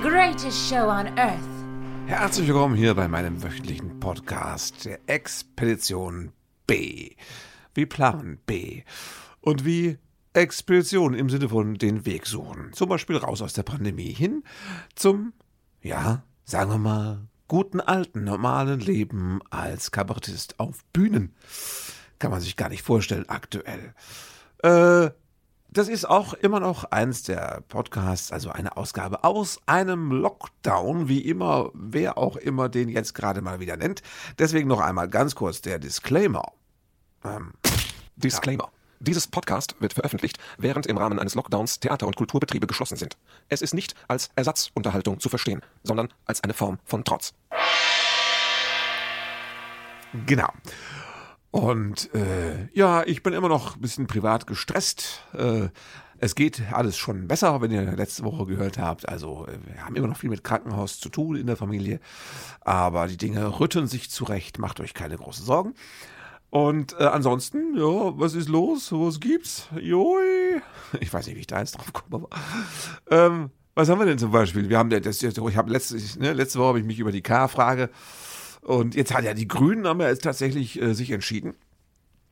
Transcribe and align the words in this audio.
the 0.00 0.08
greatest 0.08 0.68
show 0.68 0.88
on 0.88 1.06
earth. 1.18 1.38
Herzlich 2.06 2.48
willkommen 2.48 2.74
hier 2.74 2.94
bei 2.94 3.08
meinem 3.08 3.42
wöchentlichen 3.42 4.00
Podcast 4.00 4.84
der 4.84 4.98
Expedition 5.06 6.32
B. 6.66 7.10
Wie 7.74 7.86
Plan 7.86 8.38
B. 8.46 8.82
Und 9.40 9.64
wie 9.64 9.98
Expedition 10.32 11.14
im 11.14 11.28
Sinne 11.28 11.48
von 11.48 11.74
den 11.74 12.06
Weg 12.06 12.26
suchen. 12.26 12.72
Zum 12.72 12.88
Beispiel 12.88 13.16
raus 13.16 13.42
aus 13.42 13.52
der 13.52 13.62
Pandemie 13.62 14.12
hin 14.12 14.42
zum, 14.94 15.32
ja, 15.82 16.22
sagen 16.44 16.70
wir 16.70 16.78
mal, 16.78 17.28
guten 17.48 17.80
alten, 17.80 18.24
normalen 18.24 18.80
Leben 18.80 19.40
als 19.50 19.90
Kabarettist 19.90 20.60
auf 20.60 20.84
Bühnen. 20.92 21.34
Kann 22.18 22.30
man 22.30 22.40
sich 22.40 22.56
gar 22.56 22.68
nicht 22.68 22.82
vorstellen 22.82 23.28
aktuell. 23.28 23.94
Äh, 24.62 25.10
das 25.72 25.88
ist 25.88 26.04
auch 26.04 26.34
immer 26.34 26.58
noch 26.58 26.84
eins 26.84 27.22
der 27.22 27.62
Podcasts, 27.68 28.32
also 28.32 28.50
eine 28.50 28.76
Ausgabe 28.76 29.22
aus 29.22 29.60
einem 29.66 30.10
Lockdown, 30.10 31.08
wie 31.08 31.20
immer, 31.20 31.70
wer 31.74 32.18
auch 32.18 32.36
immer 32.36 32.68
den 32.68 32.88
jetzt 32.88 33.14
gerade 33.14 33.40
mal 33.40 33.60
wieder 33.60 33.76
nennt. 33.76 34.02
Deswegen 34.38 34.68
noch 34.68 34.80
einmal 34.80 35.08
ganz 35.08 35.34
kurz 35.34 35.60
der 35.60 35.78
Disclaimer. 35.78 36.52
Ähm, 37.24 37.52
Disclaimer. 38.16 38.64
Ja. 38.64 38.70
Dieses 38.98 39.28
Podcast 39.28 39.76
wird 39.78 39.94
veröffentlicht, 39.94 40.38
während 40.58 40.86
im 40.86 40.98
Rahmen 40.98 41.18
eines 41.18 41.34
Lockdowns 41.34 41.80
Theater- 41.80 42.06
und 42.06 42.16
Kulturbetriebe 42.16 42.66
geschlossen 42.66 42.96
sind. 42.96 43.16
Es 43.48 43.62
ist 43.62 43.72
nicht 43.72 43.94
als 44.08 44.30
Ersatzunterhaltung 44.34 45.20
zu 45.20 45.28
verstehen, 45.28 45.62
sondern 45.84 46.12
als 46.26 46.42
eine 46.42 46.52
Form 46.52 46.78
von 46.84 47.04
Trotz. 47.04 47.32
Genau. 50.26 50.48
Und 51.50 52.14
äh, 52.14 52.68
ja, 52.72 53.02
ich 53.04 53.22
bin 53.22 53.32
immer 53.32 53.48
noch 53.48 53.76
ein 53.76 53.80
bisschen 53.80 54.06
privat 54.06 54.46
gestresst. 54.46 55.24
Äh, 55.32 55.68
es 56.18 56.34
geht 56.34 56.62
alles 56.72 56.96
schon 56.96 57.26
besser, 57.26 57.60
wenn 57.60 57.70
ihr 57.70 57.82
letzte 57.96 58.24
Woche 58.24 58.46
gehört 58.46 58.78
habt. 58.78 59.08
Also 59.08 59.46
äh, 59.46 59.58
wir 59.66 59.84
haben 59.84 59.96
immer 59.96 60.06
noch 60.06 60.18
viel 60.18 60.30
mit 60.30 60.44
Krankenhaus 60.44 61.00
zu 61.00 61.08
tun 61.08 61.36
in 61.36 61.46
der 61.46 61.56
Familie. 61.56 61.98
Aber 62.60 63.08
die 63.08 63.16
Dinge 63.16 63.58
rütteln 63.58 63.88
sich 63.88 64.10
zurecht. 64.10 64.58
Macht 64.58 64.80
euch 64.80 64.94
keine 64.94 65.16
großen 65.16 65.44
Sorgen. 65.44 65.74
Und 66.50 66.94
äh, 66.98 67.04
ansonsten, 67.04 67.76
ja, 67.76 68.18
was 68.18 68.34
ist 68.34 68.48
los? 68.48 68.92
Was 68.92 69.18
gibt's? 69.18 69.68
Joi. 69.80 70.60
Ich 71.00 71.12
weiß 71.12 71.26
nicht, 71.26 71.36
wie 71.36 71.40
ich 71.40 71.46
da 71.46 71.60
jetzt 71.60 71.78
drauf 71.78 71.92
komme, 71.92 72.26
aber 72.26 72.28
ähm, 73.10 73.50
was 73.74 73.88
haben 73.88 74.00
wir 74.00 74.06
denn 74.06 74.18
zum 74.18 74.32
Beispiel? 74.32 74.68
Wir 74.68 74.78
haben 74.78 74.90
das, 74.90 75.22
ich 75.22 75.56
habe 75.56 75.70
letzte, 75.70 75.96
ne, 76.18 76.32
letzte 76.32 76.58
Woche 76.58 76.68
habe 76.68 76.80
ich 76.80 76.84
mich 76.84 76.98
über 76.98 77.12
die 77.12 77.22
K-Frage 77.22 77.88
und 78.62 78.94
jetzt 78.94 79.14
hat 79.14 79.24
ja 79.24 79.34
die 79.34 79.48
Grünen 79.48 79.86
haben 79.86 80.00
ja 80.00 80.08
jetzt 80.08 80.24
tatsächlich 80.24 80.80
äh, 80.80 80.94
sich 80.94 81.10
entschieden. 81.10 81.54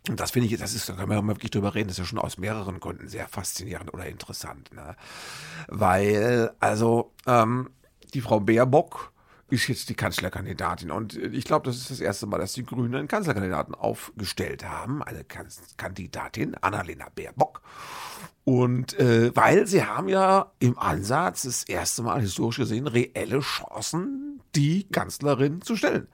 Und 0.08 0.20
das 0.20 0.30
finde 0.30 0.48
ich, 0.48 0.58
das 0.58 0.74
ist, 0.74 0.88
da 0.88 0.94
können 0.94 1.10
wir 1.10 1.26
wirklich 1.26 1.50
drüber 1.50 1.74
reden, 1.74 1.88
das 1.88 1.96
ist 1.96 2.04
ja 2.04 2.04
schon 2.06 2.18
aus 2.18 2.38
mehreren 2.38 2.80
Gründen 2.80 3.08
sehr 3.08 3.28
faszinierend 3.28 3.92
oder 3.92 4.06
interessant. 4.06 4.72
Ne? 4.72 4.96
Weil, 5.68 6.50
also, 6.60 7.12
ähm, 7.26 7.70
die 8.14 8.22
Frau 8.22 8.40
Baerbock 8.40 9.12
ist 9.50 9.68
jetzt 9.68 9.88
die 9.88 9.94
Kanzlerkandidatin. 9.94 10.90
Und 10.90 11.16
ich 11.16 11.44
glaube, 11.44 11.66
das 11.66 11.76
ist 11.76 11.90
das 11.90 12.00
erste 12.00 12.26
Mal, 12.26 12.38
dass 12.38 12.52
die 12.52 12.64
Grünen 12.64 12.94
einen 12.94 13.08
Kanzlerkandidaten 13.08 13.74
aufgestellt 13.74 14.64
haben. 14.64 15.02
Eine 15.02 15.24
Kandidatin, 15.24 16.54
Annalena 16.56 17.08
Baerbock. 17.14 17.62
Und 18.48 18.98
äh, 18.98 19.30
weil 19.36 19.66
sie 19.66 19.84
haben 19.84 20.08
ja 20.08 20.52
im 20.58 20.78
Ansatz 20.78 21.42
das 21.42 21.64
erste 21.64 22.02
Mal 22.02 22.22
historisch 22.22 22.56
gesehen 22.56 22.86
reelle 22.86 23.40
Chancen, 23.40 24.40
die 24.56 24.88
Kanzlerin 24.88 25.60
zu 25.60 25.76
stellen. 25.76 26.08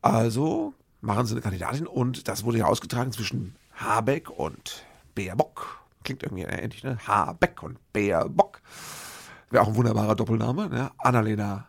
Also 0.00 0.72
machen 1.02 1.26
sie 1.26 1.34
eine 1.34 1.42
Kandidatin 1.42 1.86
und 1.86 2.28
das 2.28 2.44
wurde 2.44 2.60
ja 2.60 2.64
ausgetragen 2.64 3.12
zwischen 3.12 3.56
Habeck 3.74 4.30
und 4.30 4.86
Baerbock. 5.14 5.82
Klingt 6.02 6.22
irgendwie 6.22 6.44
ähnlich, 6.44 6.82
ne? 6.82 6.96
Habeck 7.06 7.62
und 7.62 7.76
Baerbock. 7.92 8.62
Wäre 9.50 9.64
auch 9.64 9.68
ein 9.68 9.76
wunderbarer 9.76 10.14
Doppelname, 10.14 10.70
ne? 10.70 10.92
Annalena 10.96 11.68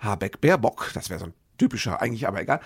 Habeck-Baerbock. 0.00 0.90
Das 0.92 1.08
wäre 1.08 1.20
so 1.20 1.24
ein 1.24 1.34
typischer, 1.60 2.00
eigentlich 2.00 2.26
aber 2.26 2.40
egal. 2.40 2.60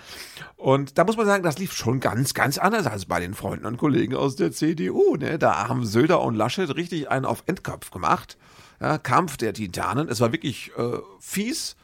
Und 0.55 0.97
da 0.97 1.03
muss 1.03 1.17
man 1.17 1.25
sagen, 1.25 1.43
das 1.43 1.59
lief 1.59 1.73
schon 1.73 1.99
ganz, 1.99 2.33
ganz 2.33 2.57
anders 2.57 2.87
als 2.87 3.05
bei 3.05 3.19
den 3.19 3.33
Freunden 3.33 3.65
und 3.65 3.77
Kollegen 3.77 4.15
aus 4.15 4.37
der 4.37 4.51
CDU. 4.51 5.17
Ne? 5.17 5.37
Da 5.37 5.67
haben 5.67 5.85
Söder 5.85 6.21
und 6.21 6.35
Laschet 6.35 6.73
richtig 6.75 7.09
einen 7.11 7.25
auf 7.25 7.43
Endkopf 7.45 7.91
gemacht. 7.91 8.37
Ja, 8.79 8.97
Kampf 8.97 9.37
der 9.37 9.53
Titanen. 9.53 10.07
Es 10.09 10.21
war 10.21 10.31
wirklich 10.31 10.71
äh, 10.77 10.99
fies, 11.19 11.75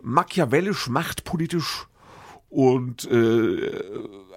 machiavellisch, 0.00 0.88
machtpolitisch 0.88 1.86
und 2.54 3.10
äh, 3.10 3.82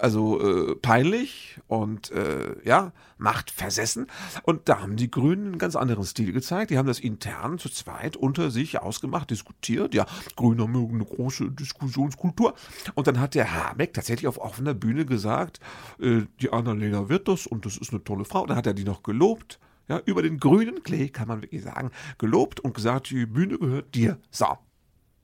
also 0.02 0.42
äh, 0.42 0.76
peinlich 0.76 1.60
und 1.68 2.10
äh, 2.10 2.56
ja, 2.64 2.92
Macht 3.20 3.52
versessen. 3.52 4.08
Und 4.42 4.70
da 4.70 4.82
haben 4.82 4.96
die 4.96 5.12
Grünen 5.12 5.46
einen 5.46 5.58
ganz 5.60 5.76
anderen 5.76 6.04
Stil 6.04 6.34
gezeigt. 6.34 6.72
Die 6.72 6.80
haben 6.80 6.88
das 6.88 7.00
intern 7.00 7.60
zu 7.60 7.70
zweit 7.70 8.16
unter 8.16 8.50
sich 8.50 8.80
ausgemacht, 8.80 9.30
diskutiert. 9.30 9.94
Ja, 9.94 10.08
Grüne 10.36 10.68
mögen 10.68 10.96
eine 10.96 11.06
große 11.06 11.52
Diskussionskultur. 11.52 12.56
Und 12.96 13.06
dann 13.06 13.20
hat 13.20 13.36
der 13.36 13.54
Habeck 13.54 13.94
tatsächlich 13.94 14.28
auf 14.28 14.40
offener 14.40 14.74
Bühne 14.74 15.06
gesagt, 15.06 15.60
äh, 16.00 16.22
die 16.42 16.52
Annalena 16.52 17.10
wird 17.10 17.28
das 17.28 17.46
und 17.46 17.68
das 17.68 17.78
ist 17.78 17.94
eine 17.94 18.04
tolle 18.04 18.26
Frau. 18.26 18.48
Dann 18.48 18.58
hat 18.58 18.66
er 18.66 18.74
die 18.74 18.84
noch 18.84 19.04
gelobt. 19.04 19.60
Ja, 19.88 20.02
über 20.06 20.24
den 20.24 20.40
grünen 20.40 20.82
Klee 20.82 21.10
kann 21.10 21.28
man 21.28 21.44
wirklich 21.44 21.62
sagen, 21.62 21.92
gelobt 22.18 22.60
und 22.62 22.74
gesagt, 22.74 23.12
die 23.12 23.28
Bühne 23.28 23.60
gehört 23.60 23.94
dir. 23.94 24.18
So. 24.32 24.58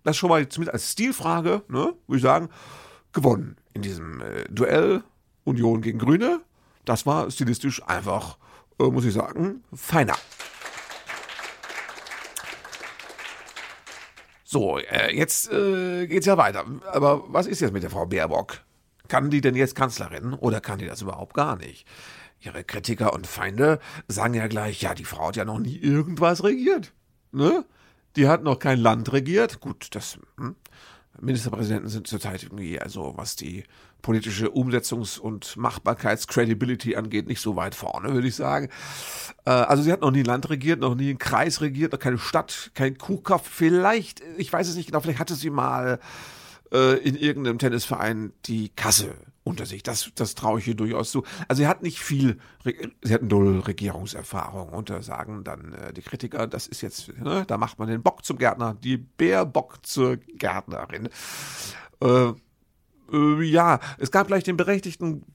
Das 0.04 0.18
schon 0.18 0.30
mal 0.30 0.48
zumindest 0.50 0.74
als 0.74 0.92
Stilfrage, 0.92 1.64
ne, 1.68 1.94
würde 2.08 2.18
ich 2.18 2.22
sagen, 2.22 2.50
gewonnen 3.14 3.58
in 3.74 3.82
diesem 3.82 4.22
äh, 4.22 4.44
Duell 4.50 5.04
Union 5.44 5.82
gegen 5.82 6.00
Grüne. 6.00 6.42
Das 6.86 7.06
war 7.06 7.30
stilistisch 7.32 7.82
einfach, 7.88 8.38
äh, 8.80 8.86
muss 8.86 9.06
ich 9.06 9.14
sagen, 9.14 9.64
feiner. 9.74 10.16
So, 14.44 14.78
äh, 14.78 15.16
jetzt 15.16 15.52
äh, 15.52 16.06
geht's 16.06 16.28
ja 16.28 16.38
weiter. 16.38 16.66
Aber 16.92 17.24
was 17.28 17.48
ist 17.48 17.62
jetzt 17.62 17.74
mit 17.74 17.82
der 17.82 17.90
Frau 17.90 18.06
Baerbock? 18.06 18.60
Kann 19.08 19.30
die 19.30 19.42
denn 19.42 19.56
jetzt 19.56 19.76
Kanzlerin 19.76 20.34
oder 20.34 20.62
kann 20.62 20.80
die 20.80 20.86
das 20.86 21.02
überhaupt 21.02 21.34
gar 21.34 21.56
nicht? 21.56 21.88
Ihre 22.40 22.64
Kritiker 22.64 23.14
und 23.14 23.26
Feinde 23.26 23.80
sagen 24.08 24.34
ja 24.34 24.48
gleich, 24.48 24.82
ja, 24.82 24.94
die 24.94 25.06
Frau 25.06 25.30
hat 25.30 25.38
ja 25.38 25.46
noch 25.46 25.60
nie 25.60 25.78
irgendwas 25.78 26.44
regiert. 26.44 26.94
Ne? 27.32 27.66
Die 28.16 28.28
hat 28.28 28.44
noch 28.44 28.60
kein 28.60 28.80
Land 28.80 29.12
regiert. 29.12 29.60
Gut, 29.60 29.88
das 29.92 30.20
hm, 30.38 30.56
Ministerpräsidenten 31.20 31.90
sind 31.90 32.08
zurzeit 32.08 32.44
irgendwie, 32.44 32.80
also 32.80 33.14
was 33.16 33.36
die 33.36 33.64
politische 34.02 34.50
Umsetzungs- 34.50 35.18
und 35.18 35.56
Machbarkeits-Credibility 35.56 36.96
angeht, 36.96 37.28
nicht 37.28 37.40
so 37.40 37.56
weit 37.56 37.74
vorne, 37.74 38.14
würde 38.14 38.28
ich 38.28 38.36
sagen. 38.36 38.70
Äh, 39.46 39.52
also 39.52 39.82
sie 39.82 39.92
hat 39.92 40.02
noch 40.02 40.12
nie 40.12 40.20
ein 40.20 40.26
Land 40.26 40.50
regiert, 40.50 40.80
noch 40.80 40.96
nie 40.96 41.10
einen 41.10 41.20
Kreis 41.20 41.62
regiert, 41.62 41.94
noch 41.94 42.00
keine 42.00 42.18
Stadt, 42.18 42.72
kein 42.74 42.98
Kuhkopf. 42.98 43.50
Vielleicht, 43.50 44.22
ich 44.38 44.52
weiß 44.52 44.68
es 44.68 44.76
nicht 44.76 44.88
genau, 44.88 45.00
vielleicht 45.00 45.20
hatte 45.20 45.36
sie 45.36 45.50
mal 45.50 46.00
äh, 46.74 46.98
in 46.98 47.16
irgendeinem 47.16 47.58
Tennisverein 47.58 48.34
die 48.46 48.70
Kasse 48.70 49.16
unter 49.44 49.66
sich. 49.66 49.84
Das, 49.84 50.12
das 50.16 50.36
traue 50.36 50.60
ich 50.60 50.68
ihr 50.68 50.76
durchaus 50.76 51.12
zu. 51.12 51.24
Also 51.48 51.62
sie 51.62 51.68
hat 51.68 51.84
nicht 51.84 52.00
viel, 52.00 52.40
sie 53.02 53.14
hat 53.14 53.24
null 53.24 53.60
Regierungserfahrung 53.60 54.70
und 54.70 54.90
da 54.90 55.02
sagen 55.02 55.44
dann 55.44 55.74
äh, 55.74 55.94
die 55.94 56.02
Kritiker, 56.02 56.48
das 56.48 56.68
ist 56.68 56.82
jetzt, 56.82 57.10
ne, 57.20 57.44
da 57.48 57.58
macht 57.58 57.80
man 57.80 57.88
den 57.88 58.02
Bock 58.02 58.24
zum 58.24 58.38
Gärtner, 58.38 58.76
die 58.76 58.98
Bärbock 58.98 59.86
zur 59.86 60.18
Gärtnerin. 60.18 61.10
Äh, 62.02 62.34
äh, 63.12 63.44
ja, 63.44 63.80
es 63.98 64.12
gab 64.12 64.28
gleich 64.28 64.44
den 64.44 64.58
berechtigten 64.58 65.26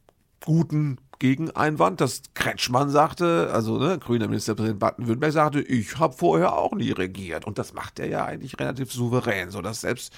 guten 0.44 0.98
Gegeneinwand, 1.19 2.00
dass 2.00 2.22
Kretschmann 2.34 2.90
sagte, 2.90 3.50
also 3.52 3.78
ne, 3.78 3.99
grüner 3.99 4.28
Ministerpräsident 4.28 4.78
Baden-Württemberg 4.78 5.32
sagte, 5.32 5.61
ich 5.61 5.99
habe 5.99 6.14
vorher 6.14 6.54
auch 6.56 6.72
nie 6.72 6.93
regiert. 6.93 7.44
Und 7.44 7.58
das 7.58 7.75
macht 7.75 7.99
er 7.99 8.06
ja 8.06 8.25
eigentlich 8.25 8.58
relativ 8.58 8.93
souverän, 8.93 9.50
sodass 9.50 9.81
selbst 9.81 10.14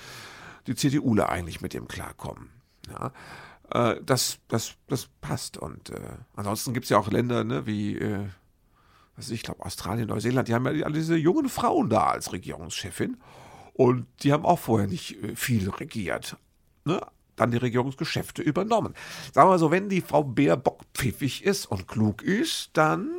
die 0.67 0.75
CDUler 0.75 1.31
eigentlich 1.31 1.63
mit 1.63 1.73
dem 1.73 1.89
klarkommen. 1.89 2.51
Ja. 2.91 3.13
Äh, 3.73 3.97
das, 4.05 4.39
das, 4.49 4.75
das 4.89 5.09
passt. 5.21 5.57
Und 5.57 5.91
äh, 5.91 6.01
ansonsten 6.37 6.75
gibt 6.75 6.85
es 6.85 6.91
ja 6.91 6.99
auch 6.99 7.11
Länder, 7.11 7.45
ne, 7.45 7.67
wie, 7.67 7.97
äh, 7.97 8.27
was 9.17 9.31
ich 9.31 9.43
glaube, 9.43 9.65
Australien, 9.65 10.09
Neuseeland, 10.09 10.49
die 10.49 10.55
haben 10.55 10.67
ja 10.67 10.85
alle 10.85 10.95
diese 10.95 11.17
jungen 11.17 11.49
Frauen 11.49 11.89
da 11.89 12.09
als 12.09 12.33
Regierungschefin. 12.33 13.17
Und 13.73 14.07
die 14.23 14.33
haben 14.33 14.45
auch 14.45 14.59
vorher 14.59 14.89
nicht 14.89 15.23
äh, 15.23 15.37
viel 15.37 15.69
regiert. 15.71 16.37
Ne? 16.85 17.01
Dann 17.37 17.51
die 17.51 17.59
Regierungsgeschäfte 17.59 18.43
übernommen. 18.43 18.95
Sagen 19.33 19.49
wir 19.49 19.53
mal 19.53 19.59
so, 19.59 19.71
wenn 19.71 19.89
die 19.89 20.03
Frau 20.03 20.25
Baerbock 20.25 20.83
pfiffig 20.95 21.45
ist 21.45 21.67
und 21.67 21.89
klug 21.89 22.23
ist, 22.23 22.71
dann, 22.75 23.11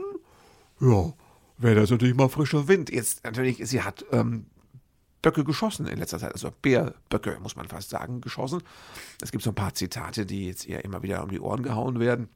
ja, 0.80 1.14
wäre 1.58 1.76
das 1.76 1.90
natürlich 1.90 2.16
mal 2.16 2.30
frischer 2.30 2.68
Wind. 2.68 2.92
Jetzt 2.92 3.24
natürlich, 3.24 3.58
sie 3.64 3.82
hat 3.82 4.06
ähm, 4.12 4.46
Böcke 5.22 5.44
geschossen 5.44 5.88
in 5.88 6.00
letzter 6.00 6.20
Zeit, 6.20 6.34
also 6.34 6.52
Bärböcke, 6.62 7.38
muss 7.42 7.56
man 7.56 7.68
fast 7.68 7.90
sagen, 7.90 8.22
geschossen. 8.22 8.64
Es 9.22 9.32
gibt 9.32 9.44
so 9.44 9.52
ein 9.52 9.56
paar 9.56 9.74
Zitate, 9.74 10.26
die 10.26 10.48
jetzt 10.48 10.66
ihr 10.66 10.84
immer 10.84 11.04
wieder 11.04 11.24
um 11.24 11.30
die 11.30 11.40
Ohren 11.40 11.64
gehauen 11.64 12.00
werden. 12.00 12.30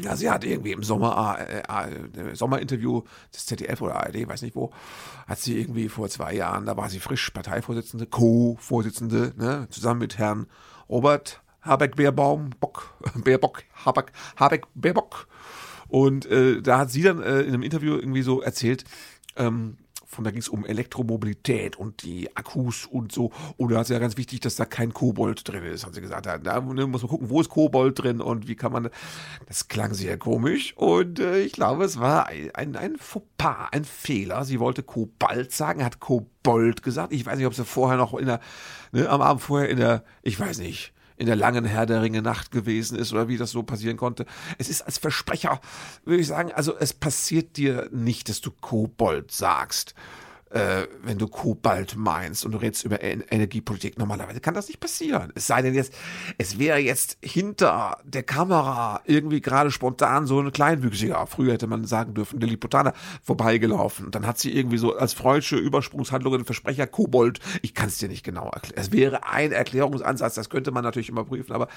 Ja, 0.00 0.16
sie 0.16 0.30
hat 0.30 0.44
irgendwie 0.44 0.72
im 0.72 0.82
Sommer, 0.82 1.38
äh, 1.38 1.60
äh, 1.60 2.34
Sommerinterview 2.34 3.02
des 3.34 3.44
ZDF 3.44 3.82
oder 3.82 3.96
ARD, 3.96 4.26
weiß 4.26 4.40
nicht 4.40 4.56
wo, 4.56 4.72
hat 5.26 5.38
sie 5.38 5.58
irgendwie 5.58 5.90
vor 5.90 6.08
zwei 6.08 6.34
Jahren, 6.34 6.64
da 6.64 6.78
war 6.78 6.88
sie 6.88 6.98
frisch 6.98 7.28
Parteivorsitzende, 7.28 8.06
Co-Vorsitzende, 8.06 9.34
ne, 9.36 9.66
zusammen 9.68 10.00
mit 10.00 10.16
Herrn 10.16 10.46
Robert 10.88 11.42
Habeck 11.60 11.96
Baerbaum, 11.96 12.50
Bock, 12.58 12.94
Baerbock, 13.16 13.64
Habeck, 13.84 14.12
Habeck 14.36 14.66
Baerbock 14.74 15.28
Und 15.88 16.24
äh, 16.24 16.62
da 16.62 16.78
hat 16.78 16.90
sie 16.90 17.02
dann 17.02 17.22
äh, 17.22 17.42
in 17.42 17.48
einem 17.48 17.62
Interview 17.62 17.94
irgendwie 17.94 18.22
so 18.22 18.40
erzählt, 18.40 18.84
ähm, 19.36 19.76
von 20.12 20.24
da 20.24 20.30
ging 20.30 20.40
es 20.40 20.48
um 20.48 20.66
Elektromobilität 20.66 21.76
und 21.76 22.02
die 22.02 22.34
Akkus 22.36 22.86
und 22.86 23.12
so. 23.12 23.32
Und 23.56 23.72
da 23.72 23.80
ist 23.80 23.90
ja 23.90 23.98
ganz 23.98 24.16
wichtig, 24.16 24.40
dass 24.40 24.56
da 24.56 24.66
kein 24.66 24.92
Kobold 24.92 25.48
drin 25.48 25.64
ist, 25.64 25.86
hat 25.86 25.94
sie 25.94 26.02
gesagt. 26.02 26.26
Da 26.26 26.60
ne, 26.60 26.86
muss 26.86 27.02
man 27.02 27.10
gucken, 27.10 27.30
wo 27.30 27.40
ist 27.40 27.48
Kobold 27.48 28.02
drin 28.02 28.20
und 28.20 28.46
wie 28.46 28.54
kann 28.54 28.72
man. 28.72 28.90
Das 29.46 29.68
klang 29.68 29.94
sehr 29.94 30.18
komisch 30.18 30.76
und 30.76 31.18
äh, 31.18 31.40
ich 31.40 31.52
glaube, 31.52 31.84
es 31.84 31.98
war 31.98 32.26
ein, 32.26 32.54
ein, 32.54 32.76
ein 32.76 32.96
Fauxpas, 32.96 33.68
ein 33.72 33.84
Fehler. 33.84 34.44
Sie 34.44 34.60
wollte 34.60 34.82
Kobalt 34.82 35.52
sagen, 35.52 35.84
hat 35.84 35.98
Kobold 35.98 36.82
gesagt. 36.82 37.12
Ich 37.12 37.24
weiß 37.24 37.38
nicht, 37.38 37.46
ob 37.46 37.54
sie 37.54 37.64
vorher 37.64 37.96
noch 37.96 38.14
in 38.14 38.26
der, 38.26 38.40
ne, 38.92 39.08
am 39.08 39.22
Abend 39.22 39.42
vorher 39.42 39.68
in 39.70 39.78
der, 39.78 40.04
ich 40.22 40.38
weiß 40.38 40.58
nicht 40.58 40.92
in 41.16 41.26
der 41.26 41.36
langen 41.36 41.64
Herr 41.64 41.86
der 41.86 42.02
Ringe 42.02 42.22
Nacht 42.22 42.50
gewesen 42.50 42.98
ist 42.98 43.12
oder 43.12 43.28
wie 43.28 43.36
das 43.36 43.50
so 43.50 43.62
passieren 43.62 43.96
konnte. 43.96 44.26
Es 44.58 44.68
ist 44.68 44.82
als 44.82 44.98
Versprecher, 44.98 45.60
würde 46.04 46.20
ich 46.20 46.26
sagen, 46.26 46.52
also 46.52 46.76
es 46.76 46.92
passiert 46.92 47.56
dir 47.56 47.88
nicht, 47.92 48.28
dass 48.28 48.40
du 48.40 48.50
Kobold 48.50 49.30
sagst 49.30 49.94
äh, 50.52 50.86
wenn 51.02 51.18
du 51.18 51.28
Kobalt 51.28 51.96
meinst 51.96 52.44
und 52.44 52.52
du 52.52 52.58
redest 52.58 52.84
über 52.84 53.02
en 53.02 53.22
Energiepolitik. 53.22 53.98
Normalerweise 53.98 54.40
kann 54.40 54.54
das 54.54 54.68
nicht 54.68 54.80
passieren. 54.80 55.32
Es 55.34 55.46
sei 55.46 55.62
denn 55.62 55.74
jetzt, 55.74 55.94
es 56.38 56.58
wäre 56.58 56.78
jetzt 56.78 57.16
hinter 57.22 57.98
der 58.04 58.22
Kamera 58.22 59.00
irgendwie 59.06 59.40
gerade 59.40 59.70
spontan 59.70 60.26
so 60.26 60.40
ein 60.40 60.52
Kleinwüchsiger, 60.52 61.26
früher 61.26 61.54
hätte 61.54 61.66
man 61.66 61.84
sagen 61.84 62.14
dürfen, 62.14 62.40
Lilliputaner, 62.40 62.92
vorbeigelaufen. 63.22 64.06
Und 64.06 64.14
dann 64.14 64.26
hat 64.26 64.38
sie 64.38 64.54
irgendwie 64.54 64.78
so 64.78 64.94
als 64.96 65.14
freudsche 65.14 65.56
Übersprungshandlung 65.56 66.34
einen 66.34 66.44
Versprecher 66.44 66.86
Kobold. 66.86 67.40
Ich 67.62 67.74
kann 67.74 67.88
es 67.88 67.98
dir 67.98 68.08
nicht 68.08 68.24
genau 68.24 68.50
erklären. 68.50 68.80
Es 68.80 68.92
wäre 68.92 69.24
ein 69.24 69.52
Erklärungsansatz, 69.52 70.34
das 70.34 70.50
könnte 70.50 70.70
man 70.70 70.84
natürlich 70.84 71.08
überprüfen, 71.08 71.54
aber 71.54 71.68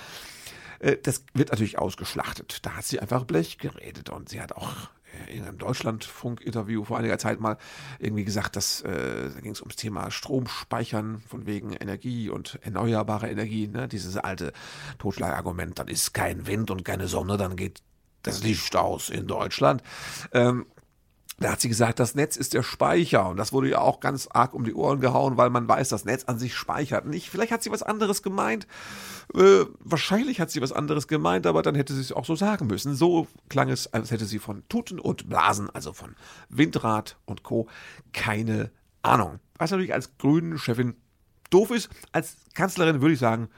äh, 0.80 0.98
das 1.01 1.24
wird 1.33 1.50
natürlich 1.51 1.80
ausgeschlachtet. 1.80 2.60
Da 2.63 2.71
hat 2.71 2.86
sie 2.86 3.00
einfach 3.00 3.24
Blech 3.24 3.57
geredet 3.57 4.10
und 4.10 4.30
sie 4.30 4.42
hat 4.42 4.54
auch 4.54 4.89
in 5.27 5.44
einem 5.44 5.57
Deutschlandfunk-Interview 5.57 6.83
vor 6.83 6.97
einiger 6.97 7.17
Zeit 7.17 7.39
mal 7.39 7.57
irgendwie 8.00 8.23
gesagt, 8.23 8.56
dass 8.56 8.81
äh, 8.81 9.29
da 9.33 9.39
ging 9.39 9.51
es 9.51 9.62
ums 9.62 9.75
Thema 9.75 10.12
Stromspeichern 10.12 11.21
von 11.27 11.45
wegen 11.45 11.73
Energie 11.73 12.29
und 12.29 12.59
erneuerbare 12.62 13.29
Energie, 13.29 13.67
ne? 13.67 13.88
dieses 13.88 14.17
alte 14.17 14.53
Totschlagargument, 15.00 15.79
dann 15.79 15.88
ist 15.88 16.13
kein 16.13 16.47
Wind 16.47 16.71
und 16.71 16.85
keine 16.85 17.07
Sonne, 17.07 17.38
dann 17.38 17.56
geht 17.56 17.81
das 18.23 18.44
Licht 18.44 18.75
aus 18.75 19.09
in 19.09 19.27
Deutschland. 19.27 19.83
Ähm, 20.33 20.65
da 21.37 21.51
hat 21.51 21.59
sie 21.59 21.67
gesagt, 21.67 21.99
das 21.99 22.15
Netz 22.15 22.37
ist 22.37 22.53
der 22.53 22.63
Speicher. 22.63 23.27
Und 23.27 23.37
das 23.37 23.51
wurde 23.51 23.69
ja 23.69 23.79
auch 23.79 23.99
ganz 23.99 24.27
arg 24.31 24.53
um 24.53 24.63
die 24.63 24.73
Ohren 24.73 25.01
gehauen, 25.01 25.35
weil 25.35 25.49
man 25.49 25.67
weiß, 25.67 25.89
das 25.89 26.05
Netz 26.05 26.23
an 26.25 26.39
sich 26.39 26.55
speichert 26.55 27.05
nicht. 27.05 27.29
Vielleicht 27.29 27.51
hat 27.51 27.61
sie 27.61 27.71
was 27.71 27.83
anderes 27.83 28.23
gemeint. 28.23 28.67
Äh, 29.33 29.65
wahrscheinlich 29.79 30.39
hat 30.39 30.49
sie 30.49 30.61
was 30.61 30.71
anderes 30.71 31.07
gemeint, 31.07 31.45
aber 31.45 31.61
dann 31.61 31.75
hätte 31.75 31.93
sie 31.93 32.01
es 32.01 32.13
auch 32.13 32.25
so 32.25 32.35
sagen 32.35 32.67
müssen. 32.67 32.95
So 32.95 33.27
klang 33.49 33.69
es, 33.69 33.91
als 33.91 34.11
hätte 34.11 34.25
sie 34.25 34.39
von 34.39 34.63
Tuten 34.69 34.99
und 34.99 35.27
Blasen, 35.27 35.69
also 35.71 35.91
von 35.91 36.15
Windrad 36.47 37.17
und 37.25 37.43
Co. 37.43 37.67
keine 38.13 38.71
Ahnung. 39.01 39.39
Was 39.57 39.71
natürlich 39.71 39.93
als 39.93 40.17
grünen 40.17 40.57
Chefin 40.57 40.95
doof 41.49 41.71
ist. 41.71 41.89
Als 42.13 42.37
Kanzlerin 42.53 43.01
würde 43.01 43.13
ich 43.13 43.19
sagen, 43.19 43.49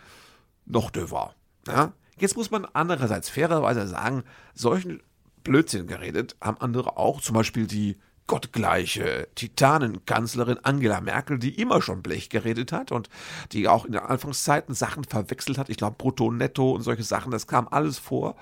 noch 0.65 0.89
döver. 0.89 1.35
Ja? 1.68 1.94
Jetzt 2.19 2.35
muss 2.35 2.50
man 2.50 2.65
andererseits 2.65 3.29
fairerweise 3.29 3.88
sagen, 3.88 4.24
solchen 4.56 5.01
Blödsinn 5.48 5.88
geredet, 5.88 6.36
haben 6.42 6.58
andere 6.60 6.98
auch, 6.98 7.22
zum 7.22 7.36
Beispiel 7.36 7.68
die 7.68 7.98
gottgleiche 8.28 9.30
Titanenkanzlerin 9.36 10.60
Angela 10.62 11.02
Merkel, 11.02 11.40
die 11.40 11.60
immer 11.60 11.82
schon 11.82 12.04
Blech 12.04 12.30
geredet 12.30 12.74
hat 12.74 12.92
und 12.92 13.10
die 13.54 13.68
auch 13.68 13.86
in 13.86 13.94
den 13.94 14.02
Anfangszeiten 14.02 14.76
Sachen 14.76 15.06
verwechselt 15.06 15.58
hat. 15.58 15.70
Ich 15.70 15.78
glaube, 15.78 15.96
Brutto, 15.98 16.32
Netto 16.32 16.72
und 16.74 16.82
solche 16.82 17.04
Sachen, 17.04 17.32
das 17.32 17.48
kam 17.48 17.68
alles 17.70 17.98
vor. 17.98 18.36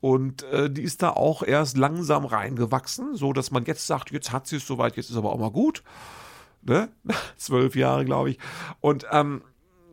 Und 0.00 0.42
äh, 0.44 0.70
die 0.70 0.82
ist 0.82 1.02
da 1.02 1.10
auch 1.10 1.42
erst 1.42 1.76
langsam 1.76 2.24
reingewachsen, 2.24 3.14
so 3.14 3.34
dass 3.34 3.50
man 3.50 3.66
jetzt 3.66 3.86
sagt, 3.86 4.10
jetzt 4.10 4.32
hat 4.32 4.46
sie 4.46 4.56
es 4.56 4.66
soweit, 4.66 4.96
jetzt 4.96 5.10
ist 5.10 5.16
aber 5.16 5.32
auch 5.32 5.38
mal 5.38 5.50
gut. 5.50 5.82
Ne? 6.62 6.88
Zwölf 7.36 7.76
Jahre, 7.76 8.06
glaube 8.06 8.30
ich. 8.30 8.38
Und 8.80 9.06
ähm, 9.12 9.42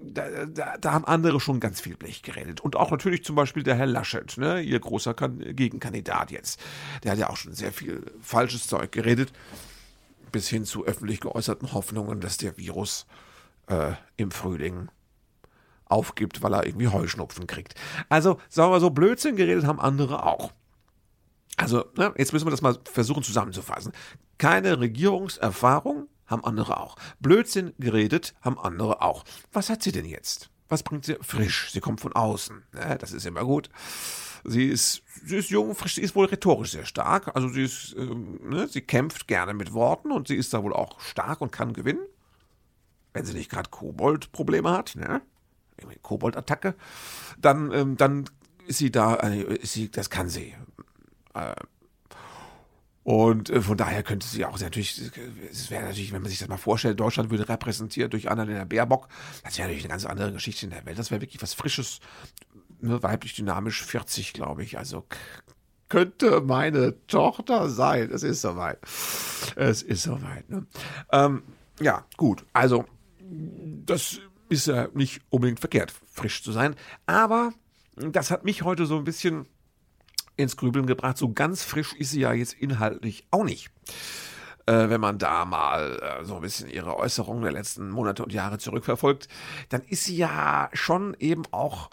da, 0.01 0.45
da, 0.45 0.77
da, 0.77 0.91
haben 0.93 1.05
andere 1.05 1.39
schon 1.39 1.59
ganz 1.59 1.81
viel 1.81 1.95
Blech 1.95 2.21
geredet. 2.21 2.61
Und 2.61 2.75
auch 2.75 2.91
natürlich 2.91 3.23
zum 3.23 3.35
Beispiel 3.35 3.63
der 3.63 3.75
Herr 3.75 3.85
Laschet, 3.85 4.37
ne, 4.37 4.61
ihr 4.61 4.79
großer 4.79 5.13
kan 5.13 5.39
Gegenkandidat 5.55 6.31
jetzt. 6.31 6.59
Der 7.03 7.11
hat 7.11 7.19
ja 7.19 7.29
auch 7.29 7.37
schon 7.37 7.53
sehr 7.53 7.71
viel 7.71 8.03
falsches 8.21 8.67
Zeug 8.67 8.91
geredet, 8.91 9.31
bis 10.31 10.47
hin 10.49 10.65
zu 10.65 10.85
öffentlich 10.85 11.19
geäußerten 11.19 11.73
Hoffnungen, 11.73 12.19
dass 12.19 12.37
der 12.37 12.57
Virus 12.57 13.05
äh, 13.67 13.93
im 14.17 14.31
Frühling 14.31 14.89
aufgibt, 15.85 16.41
weil 16.43 16.53
er 16.53 16.65
irgendwie 16.65 16.87
Heuschnupfen 16.87 17.47
kriegt. 17.47 17.75
Also, 18.09 18.39
sagen 18.49 18.71
wir 18.71 18.79
so, 18.79 18.89
Blödsinn 18.89 19.35
geredet 19.35 19.65
haben 19.65 19.79
andere 19.79 20.23
auch. 20.23 20.51
Also, 21.55 21.85
ne, 21.95 22.13
jetzt 22.17 22.33
müssen 22.33 22.45
wir 22.45 22.51
das 22.51 22.61
mal 22.61 22.77
versuchen 22.91 23.23
zusammenzufassen. 23.23 23.91
Keine 24.37 24.79
Regierungserfahrung, 24.79 26.07
haben 26.27 26.43
andere 26.43 26.77
auch. 26.77 26.95
Blödsinn 27.19 27.73
geredet, 27.79 28.35
haben 28.41 28.59
andere 28.59 29.01
auch. 29.01 29.23
Was 29.51 29.69
hat 29.69 29.83
sie 29.83 29.91
denn 29.91 30.05
jetzt? 30.05 30.49
Was 30.69 30.83
bringt 30.83 31.05
sie 31.05 31.17
frisch? 31.21 31.71
Sie 31.71 31.79
kommt 31.79 32.01
von 32.01 32.13
außen. 32.13 32.63
Ja, 32.75 32.97
das 32.97 33.13
ist 33.13 33.25
immer 33.25 33.45
gut. 33.45 33.69
Sie 34.43 34.65
ist, 34.65 35.01
sie 35.25 35.37
ist 35.37 35.49
jung, 35.49 35.75
frisch, 35.75 35.95
sie 35.95 36.01
ist 36.01 36.15
wohl 36.15 36.25
rhetorisch 36.25 36.71
sehr 36.71 36.85
stark. 36.85 37.35
Also 37.35 37.49
sie 37.49 37.63
ist, 37.63 37.95
ähm, 37.97 38.39
ne, 38.43 38.67
sie 38.67 38.81
kämpft 38.81 39.27
gerne 39.27 39.53
mit 39.53 39.73
Worten 39.73 40.11
und 40.11 40.27
sie 40.27 40.35
ist 40.35 40.53
da 40.53 40.63
wohl 40.63 40.73
auch 40.73 40.99
stark 40.99 41.41
und 41.41 41.51
kann 41.51 41.73
gewinnen. 41.73 42.05
Wenn 43.13 43.25
sie 43.25 43.33
nicht 43.33 43.49
gerade 43.49 43.69
Kobold-Probleme 43.69 44.69
hat, 44.69 44.95
ne? 44.95 45.21
Kobold-Attacke, 46.01 46.75
dann, 47.39 47.71
ähm, 47.71 47.97
dann 47.97 48.25
ist 48.67 48.79
sie 48.79 48.91
da, 48.91 49.15
äh, 49.15 49.55
ist 49.55 49.73
sie, 49.73 49.89
das 49.89 50.09
kann 50.09 50.27
sie. 50.29 50.55
Äh, 51.33 51.55
und 53.07 53.49
äh, 53.49 53.61
von 53.61 53.77
daher 53.77 54.03
könnte 54.03 54.27
sie 54.27 54.43
auch 54.43 54.59
natürlich, 54.59 55.01
es 55.49 55.71
wäre 55.71 55.85
natürlich, 55.85 56.11
wenn 56.11 56.21
man 56.21 56.29
sich 56.29 56.39
das 56.39 56.49
mal 56.49 56.57
vorstellt, 56.57 56.99
Deutschland 56.99 57.29
würde 57.29 57.47
repräsentiert 57.47 58.11
durch 58.11 58.29
Annalena 58.29 58.65
Baerbock, 58.65 59.07
das 59.45 59.57
wäre 59.57 59.69
natürlich 59.69 59.85
eine 59.85 59.91
ganz 59.91 60.05
andere 60.05 60.33
Geschichte 60.33 60.65
in 60.65 60.71
der 60.71 60.85
Welt. 60.85 60.99
Das 60.99 61.09
wäre 61.09 61.21
wirklich 61.21 61.41
was 61.41 61.53
Frisches, 61.53 62.01
ne, 62.81 63.01
weiblich 63.01 63.33
dynamisch 63.33 63.81
40, 63.81 64.33
glaube 64.33 64.61
ich. 64.63 64.77
Also 64.77 65.05
könnte 65.87 66.41
meine 66.41 66.95
Tochter 67.07 67.69
sein. 67.69 68.11
Es 68.11 68.23
ist 68.23 68.41
soweit. 68.41 68.79
Es 69.55 69.83
ist 69.83 70.03
soweit. 70.03 70.49
Ne? 70.49 70.65
Ähm, 71.13 71.43
ja, 71.79 72.05
gut. 72.17 72.45
Also, 72.51 72.83
das 73.85 74.19
ist 74.49 74.67
ja 74.67 74.89
nicht 74.93 75.21
unbedingt 75.29 75.61
verkehrt, 75.61 75.93
frisch 76.11 76.43
zu 76.43 76.51
sein. 76.51 76.75
Aber 77.05 77.53
das 77.95 78.31
hat 78.31 78.43
mich 78.43 78.63
heute 78.63 78.85
so 78.85 78.97
ein 78.97 79.05
bisschen 79.05 79.45
ins 80.37 80.55
Grübeln 80.55 80.85
gebracht. 80.85 81.17
So 81.17 81.33
ganz 81.33 81.63
frisch 81.63 81.93
ist 81.93 82.11
sie 82.11 82.21
ja 82.21 82.33
jetzt 82.33 82.53
inhaltlich 82.53 83.25
auch 83.31 83.43
nicht. 83.43 83.69
Äh, 84.65 84.89
wenn 84.89 85.01
man 85.01 85.17
da 85.17 85.45
mal 85.45 85.99
äh, 85.99 86.25
so 86.25 86.35
ein 86.35 86.41
bisschen 86.41 86.69
ihre 86.69 86.97
Äußerungen 86.97 87.43
der 87.43 87.51
letzten 87.51 87.89
Monate 87.89 88.23
und 88.23 88.33
Jahre 88.33 88.57
zurückverfolgt, 88.57 89.27
dann 89.69 89.81
ist 89.81 90.05
sie 90.05 90.17
ja 90.17 90.69
schon 90.73 91.15
eben 91.19 91.43
auch 91.51 91.89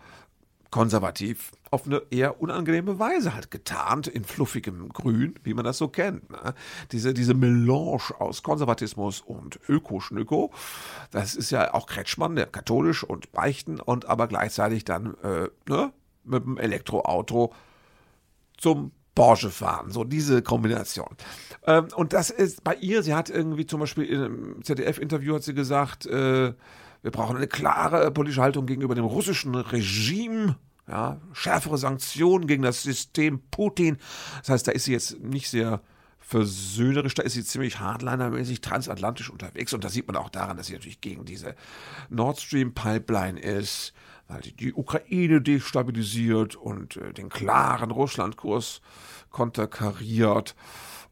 konservativ 0.75 1.53
auf 1.71 1.87
eine 1.87 2.03
eher 2.11 2.41
unangenehme 2.41 2.99
Weise 2.99 3.33
halt 3.33 3.53
getarnt 3.53 4.09
in 4.09 4.25
fluffigem 4.25 4.89
Grün, 4.89 5.35
wie 5.45 5.55
man 5.55 5.65
das 5.65 5.79
so 5.79 5.87
kennt. 5.87 6.29
Ne? 6.31 6.53
Diese, 6.91 7.15
diese 7.15 7.35
Melange 7.35 8.13
aus 8.19 8.43
Konservatismus 8.43 9.21
und 9.21 9.61
Öko-Schnöko, 9.69 10.53
das 11.13 11.37
ist 11.37 11.51
ja 11.51 11.75
auch 11.75 11.87
Kretschmann, 11.87 12.35
der 12.35 12.47
katholisch 12.47 13.05
und 13.05 13.31
beichten 13.31 13.79
und 13.79 14.07
aber 14.07 14.27
gleichzeitig 14.27 14.85
dann 14.85 15.15
äh, 15.23 15.49
ne, 15.69 15.93
mit 16.25 16.45
dem 16.45 16.59
Elektroauto 16.59 17.53
zum 18.57 18.93
Porsche 19.15 19.51
fahren. 19.51 19.91
So 19.91 20.05
diese 20.05 20.43
Kombination. 20.43 21.17
Ähm, 21.67 21.89
und 21.95 22.13
das 22.13 22.31
ist 22.31 22.65
bei 22.65 22.75
ihr, 22.75 23.03
sie 23.03 23.15
hat 23.15 23.31
irgendwie 23.31 23.67
zum 23.67 23.81
Beispiel 23.81 24.05
im 24.05 24.65
ZDF-Interview 24.65 25.35
hat 25.35 25.45
sie 25.45 25.55
gesagt, 25.55 26.07
äh, 26.07 26.53
wir 27.03 27.11
brauchen 27.11 27.37
eine 27.37 27.47
klare 27.47 28.11
politische 28.11 28.43
Haltung 28.43 28.67
gegenüber 28.67 28.95
dem 28.95 29.05
russischen 29.05 29.55
Regime. 29.55 30.57
Ja, 30.87 31.21
schärfere 31.33 31.79
Sanktionen 31.79 32.47
gegen 32.47 32.63
das 32.63 32.83
System 32.83 33.41
Putin. 33.51 33.99
Das 34.41 34.51
heißt, 34.51 34.69
da 34.69 34.73
ist 34.73 34.85
sie 34.85 34.93
jetzt 34.93 35.19
nicht 35.21 35.49
sehr 35.49 35.81
versöhnerisch, 36.19 37.15
da 37.15 37.23
ist 37.23 37.35
sie 37.35 37.45
ziemlich 37.45 37.81
hardlinermäßig 37.81 38.63
transatlantisch 38.63 39.31
unterwegs 39.31 39.75
und 39.75 39.85
das 39.85 39.93
sieht 39.93 40.07
man 40.07 40.17
auch 40.17 40.31
daran, 40.31 40.57
dass 40.57 40.67
sie 40.69 40.73
natürlich 40.73 41.03
gegen 41.03 41.27
diese 41.27 41.55
Nord 42.09 42.41
Stream 42.41 42.73
Pipeline 42.73 43.39
ist 43.39 43.93
weil 44.29 44.41
die, 44.41 44.73
Ukraine 44.73 45.41
destabilisiert 45.41 46.57
und 46.57 46.97
äh, 46.97 47.13
den 47.13 47.29
klaren 47.29 47.91
Russlandkurs 47.91 48.81
konterkariert 49.31 50.55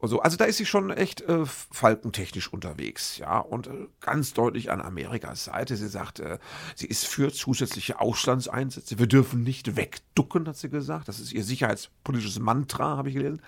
und 0.03 0.09
so. 0.09 0.21
Also 0.21 0.37
da 0.37 0.47
ist 0.47 0.57
sie 0.57 0.67
schon 0.67 0.91
echt 0.91 1.21
äh, 1.23 1.47
falkentechnisch 1.47 2.53
unterwegs, 2.53 3.19
ja, 3.19 3.39
und 3.39 3.69
äh, 3.69 3.87
ganz 4.01 4.33
deutlich 4.33 4.71
an 4.71 4.81
Amerikas 4.81 5.45
Seite. 5.45 5.77
Sie 5.77 5.89
sagt, 5.89 6.19
äh, 6.19 6.39
sie 6.75 6.89
ist 6.89 7.07
für 7.07 7.33
zusätzliche 7.33 8.01
Auslandseinsätze. 8.01 8.99
Wir 8.99 9.07
dürfen 9.07 9.45
nicht 9.45 9.77
wegducken, 9.77 10.49
hat 10.49 10.57
sie 10.57 10.71
gesagt. 10.71 11.07
Das 11.07 11.21
ist 11.21 11.33
ihr 11.33 11.45
sicherheitspolitisches 11.45 12.41
Mantra, 12.41 12.97
habe 12.97 13.11
ich 13.11 13.15
gelesen. 13.15 13.43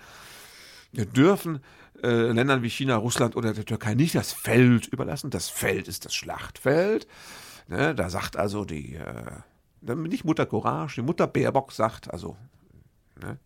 Wir 0.93 1.05
dürfen 1.05 1.59
äh, 2.01 2.31
Ländern 2.31 2.63
wie 2.63 2.69
China, 2.69 2.95
Russland 2.95 3.35
oder 3.35 3.53
der 3.53 3.65
Türkei 3.65 3.93
nicht 3.93 4.15
das 4.15 4.31
Feld 4.31 4.87
überlassen. 4.87 5.31
Das 5.31 5.49
Feld 5.49 5.89
ist 5.89 6.05
das 6.05 6.15
Schlachtfeld. 6.15 7.05
Ne, 7.67 7.93
da 7.95 8.09
sagt 8.09 8.37
also 8.37 8.63
die 8.63 8.95
äh, 8.95 9.41
nicht 9.85 10.25
Mutter 10.25 10.45
Courage, 10.45 10.95
die 10.95 11.01
Mutter 11.01 11.27
Baerbock 11.27 11.71
sagt, 11.71 12.11
also 12.11 12.35
Ne? 13.21 13.39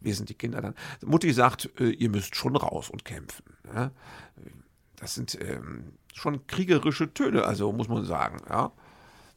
Wir 0.00 0.14
sind 0.14 0.28
die 0.28 0.34
Kinder 0.34 0.60
dann. 0.60 0.74
Mutti 1.04 1.32
sagt, 1.32 1.70
äh, 1.80 1.90
ihr 1.90 2.10
müsst 2.10 2.36
schon 2.36 2.56
raus 2.56 2.90
und 2.90 3.04
kämpfen. 3.04 3.44
Ja? 3.74 3.90
Das 4.96 5.14
sind 5.14 5.38
ähm, 5.40 5.92
schon 6.14 6.46
kriegerische 6.46 7.12
Töne, 7.12 7.44
also 7.44 7.72
muss 7.72 7.88
man 7.88 8.04
sagen. 8.04 8.38
Ja? 8.48 8.72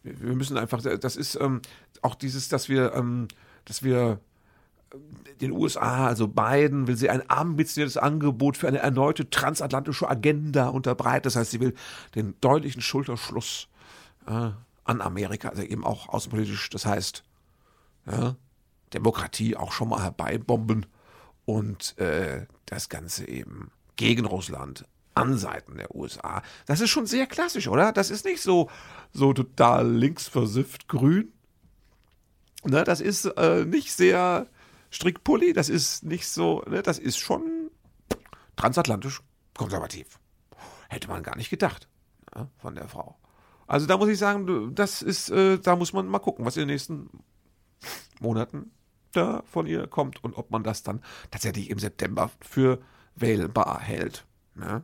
Wir 0.04 0.36
müssen 0.36 0.58
einfach, 0.58 0.82
das 0.82 1.16
ist 1.16 1.36
ähm, 1.36 1.62
auch 2.02 2.16
dieses, 2.16 2.50
dass 2.50 2.70
wir, 2.70 2.94
ähm, 2.94 3.28
dass 3.66 3.84
wir 3.84 4.20
den 5.42 5.52
USA, 5.52 6.08
also 6.08 6.28
Biden, 6.28 6.88
will 6.88 6.98
sie 6.98 7.10
ein 7.10 7.30
ambitioniertes 7.30 7.98
Angebot 7.98 8.58
für 8.58 8.68
eine 8.68 8.80
erneute 8.80 9.30
transatlantische 9.30 10.10
Agenda 10.10 10.70
unterbreiten. 10.70 11.24
Das 11.24 11.36
heißt, 11.36 11.52
sie 11.52 11.60
will 11.60 11.76
den 12.16 12.36
deutlichen 12.42 12.82
Schulterschluss 12.82 13.68
äh, 14.26 14.52
an 14.90 15.02
Amerika, 15.02 15.50
also 15.50 15.62
eben 15.62 15.86
auch 15.86 16.10
außenpolitisch, 16.10 16.70
das 16.72 16.86
heißt, 16.86 17.24
ja, 18.08 18.36
Demokratie 18.92 19.56
auch 19.56 19.72
schon 19.72 19.90
mal 19.90 20.02
herbeibomben 20.02 20.88
und 21.46 21.96
äh, 22.00 22.48
das 22.66 22.90
Ganze 22.90 23.28
eben 23.28 23.72
gegen 23.98 24.26
Russland 24.26 24.86
an 25.14 25.38
Seiten 25.38 25.78
der 25.78 25.94
USA. 25.94 26.42
Das 26.66 26.82
ist 26.82 26.90
schon 26.90 27.06
sehr 27.06 27.28
klassisch, 27.28 27.68
oder? 27.68 27.92
Das 27.92 28.10
ist 28.10 28.26
nicht 28.26 28.42
so, 28.42 28.70
so 29.14 29.32
total 29.32 29.88
linksversifft 29.88 30.88
grün. 30.88 31.34
Ne, 32.64 32.84
das 32.84 33.00
ist 33.00 33.26
äh, 33.26 33.66
nicht 33.66 33.94
sehr 33.94 34.48
Strickpulli, 34.90 35.54
das 35.54 35.70
ist 35.70 36.04
nicht 36.04 36.28
so, 36.28 36.64
ne, 36.68 36.82
das 36.82 36.98
ist 36.98 37.20
schon 37.20 37.70
transatlantisch 38.56 39.22
konservativ. 39.56 40.20
Hätte 40.90 41.10
man 41.10 41.22
gar 41.22 41.36
nicht 41.36 41.52
gedacht 41.52 41.88
ne, 42.36 42.50
von 42.58 42.74
der 42.74 42.88
Frau. 42.88 43.20
Also 43.70 43.86
da 43.86 43.98
muss 43.98 44.10
ich 44.10 44.18
sagen, 44.18 44.74
das 44.74 45.04
ist, 45.04 45.30
äh, 45.30 45.60
da 45.60 45.76
muss 45.76 45.94
man 45.94 46.08
mal 46.08 46.18
gucken, 46.18 46.44
was 46.44 46.58
in 46.58 46.62
den 46.62 46.70
nächsten 46.70 47.10
Monaten 48.20 48.72
da 49.12 49.44
von 49.46 49.68
ihr 49.68 49.86
kommt 49.86 50.24
und 50.24 50.36
ob 50.38 50.50
man 50.50 50.64
das 50.64 50.82
dann 50.82 51.04
tatsächlich 51.30 51.70
im 51.70 51.78
September 51.78 52.32
für 52.42 52.80
wählbar 53.16 53.80
hält. 53.80 54.26
Ne? 54.56 54.84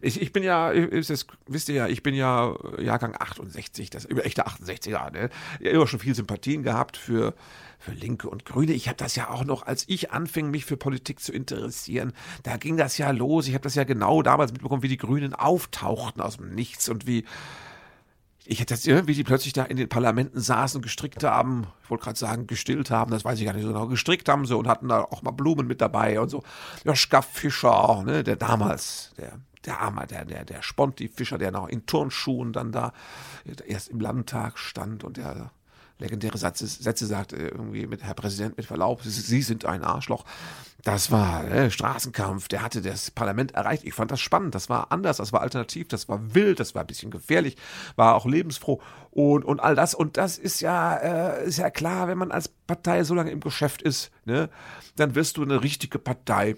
Ich, 0.00 0.22
ich 0.22 0.32
bin 0.32 0.42
ja, 0.42 0.72
das 0.72 1.26
wisst 1.46 1.68
ihr 1.68 1.74
ja, 1.74 1.86
ich 1.86 2.02
bin 2.02 2.14
ja 2.14 2.54
Jahrgang 2.78 3.14
68, 3.18 3.90
das 3.90 4.06
über 4.06 4.24
echte 4.24 4.46
68er, 4.46 5.12
ne? 5.12 5.28
Immer 5.60 5.86
schon 5.86 6.00
viel 6.00 6.14
Sympathien 6.14 6.62
gehabt 6.62 6.96
für, 6.96 7.34
für 7.78 7.92
Linke 7.92 8.30
und 8.30 8.46
Grüne. 8.46 8.72
Ich 8.72 8.88
habe 8.88 8.96
das 8.96 9.16
ja 9.16 9.28
auch 9.28 9.44
noch, 9.44 9.66
als 9.66 9.84
ich 9.86 10.12
anfing, 10.12 10.50
mich 10.50 10.64
für 10.64 10.78
Politik 10.78 11.20
zu 11.20 11.34
interessieren, 11.34 12.14
da 12.42 12.56
ging 12.56 12.78
das 12.78 12.96
ja 12.96 13.10
los. 13.10 13.46
Ich 13.48 13.52
habe 13.52 13.64
das 13.64 13.74
ja 13.74 13.84
genau 13.84 14.22
damals 14.22 14.52
mitbekommen, 14.52 14.82
wie 14.82 14.88
die 14.88 14.96
Grünen 14.96 15.34
auftauchten 15.34 16.22
aus 16.22 16.38
dem 16.38 16.54
Nichts 16.54 16.88
und 16.88 17.06
wie 17.06 17.26
ich 18.46 18.60
hätte 18.60 18.74
jetzt 18.74 18.86
irgendwie, 18.86 19.14
die 19.14 19.24
plötzlich 19.24 19.52
da 19.52 19.64
in 19.64 19.76
den 19.76 19.88
Parlamenten 19.88 20.40
saßen, 20.40 20.82
gestrickt 20.82 21.24
haben, 21.24 21.66
ich 21.82 21.90
wollte 21.90 22.04
gerade 22.04 22.18
sagen, 22.18 22.46
gestillt 22.46 22.90
haben, 22.90 23.10
das 23.10 23.24
weiß 23.24 23.38
ich 23.38 23.46
gar 23.46 23.54
nicht 23.54 23.62
so 23.62 23.68
genau, 23.68 23.86
gestrickt 23.86 24.28
haben 24.28 24.46
sie 24.46 24.56
und 24.56 24.68
hatten 24.68 24.88
da 24.88 25.00
auch 25.02 25.22
mal 25.22 25.30
Blumen 25.30 25.66
mit 25.66 25.80
dabei 25.80 26.20
und 26.20 26.28
so. 26.28 26.42
Joschka 26.84 27.22
Fischer, 27.22 28.02
ne, 28.04 28.22
der 28.22 28.36
damals, 28.36 29.12
der 29.18 29.38
der 29.64 29.80
Armer, 29.80 30.06
der, 30.06 30.24
der, 30.24 30.44
der 30.44 30.62
Sponti 30.62 31.08
Fischer, 31.08 31.38
der 31.38 31.50
noch 31.50 31.68
in 31.68 31.86
Turnschuhen 31.86 32.52
dann 32.52 32.72
da 32.72 32.92
erst 33.66 33.88
im 33.88 34.00
Landtag 34.00 34.58
stand 34.58 35.04
und 35.04 35.16
der 35.16 35.50
legendäre 35.98 36.38
Sätze, 36.38 36.66
Sätze 36.66 37.06
sagte, 37.06 37.36
irgendwie 37.36 37.86
mit 37.86 38.02
Herr 38.02 38.14
Präsident, 38.14 38.56
mit 38.56 38.66
Verlaub, 38.66 39.02
Sie 39.02 39.42
sind 39.42 39.64
ein 39.64 39.84
Arschloch. 39.84 40.24
Das 40.84 41.10
war 41.10 41.50
äh, 41.50 41.70
Straßenkampf, 41.70 42.48
der 42.48 42.60
hatte 42.60 42.82
das 42.82 43.10
Parlament 43.10 43.52
erreicht. 43.52 43.84
Ich 43.84 43.94
fand 43.94 44.10
das 44.10 44.20
spannend, 44.20 44.54
das 44.54 44.68
war 44.68 44.92
anders, 44.92 45.16
das 45.16 45.32
war 45.32 45.40
alternativ, 45.40 45.88
das 45.88 46.10
war 46.10 46.34
wild, 46.34 46.60
das 46.60 46.74
war 46.74 46.82
ein 46.82 46.86
bisschen 46.86 47.10
gefährlich, 47.10 47.56
war 47.96 48.14
auch 48.14 48.26
lebensfroh 48.26 48.82
und, 49.10 49.46
und 49.46 49.60
all 49.60 49.74
das. 49.74 49.94
Und 49.94 50.18
das 50.18 50.36
ist 50.36 50.60
ja, 50.60 50.94
äh, 50.96 51.46
ist 51.46 51.56
ja 51.56 51.70
klar, 51.70 52.06
wenn 52.06 52.18
man 52.18 52.30
als 52.30 52.48
Partei 52.48 53.02
so 53.02 53.14
lange 53.14 53.30
im 53.30 53.40
Geschäft 53.40 53.80
ist, 53.80 54.10
ne, 54.26 54.50
dann 54.96 55.14
wirst 55.14 55.38
du 55.38 55.42
eine 55.42 55.62
richtige 55.62 55.98
Partei. 55.98 56.54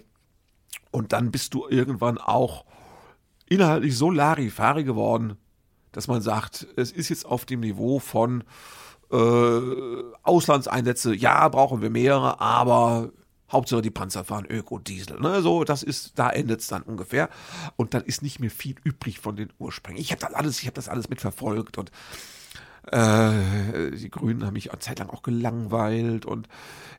Und 0.91 1.13
dann 1.13 1.31
bist 1.31 1.53
du 1.53 1.65
irgendwann 1.69 2.17
auch 2.17 2.65
inhaltlich 3.47 3.97
so 3.97 4.11
Larifari 4.11 4.83
geworden, 4.83 5.37
dass 5.93 6.07
man 6.07 6.21
sagt, 6.21 6.67
es 6.75 6.91
ist 6.91 7.07
jetzt 7.07 7.25
auf 7.25 7.45
dem 7.45 7.61
Niveau 7.61 7.99
von 7.99 8.43
äh, 9.09 9.61
Auslandseinsätze, 10.23 11.15
ja, 11.15 11.47
brauchen 11.47 11.81
wir 11.81 11.89
mehrere, 11.89 12.41
aber 12.41 13.11
Hauptsache 13.51 13.81
die 13.81 13.91
Panzer 13.91 14.23
fahren 14.23 14.45
Ökodiesel. 14.45 15.19
Ne? 15.19 15.41
So, 15.41 15.63
das 15.63 15.83
ist, 15.83 16.19
da 16.19 16.29
endet 16.29 16.61
es 16.61 16.67
dann 16.67 16.83
ungefähr. 16.83 17.29
Und 17.75 17.93
dann 17.93 18.03
ist 18.03 18.21
nicht 18.21 18.39
mehr 18.39 18.51
viel 18.51 18.75
übrig 18.83 19.19
von 19.19 19.35
den 19.35 19.51
Ursprüngen. 19.59 20.01
Ich 20.01 20.11
habe 20.11 20.21
das 20.21 20.33
alles, 20.33 20.59
ich 20.59 20.65
habe 20.65 20.75
das 20.75 20.89
alles 20.89 21.09
mitverfolgt 21.09 21.77
und 21.77 21.91
äh, 22.91 23.91
die 23.91 24.09
Grünen 24.09 24.45
haben 24.45 24.53
mich 24.53 24.71
eine 24.71 24.79
Zeit 24.79 24.99
lang 24.99 25.09
auch 25.09 25.21
gelangweilt 25.21 26.25
und 26.25 26.47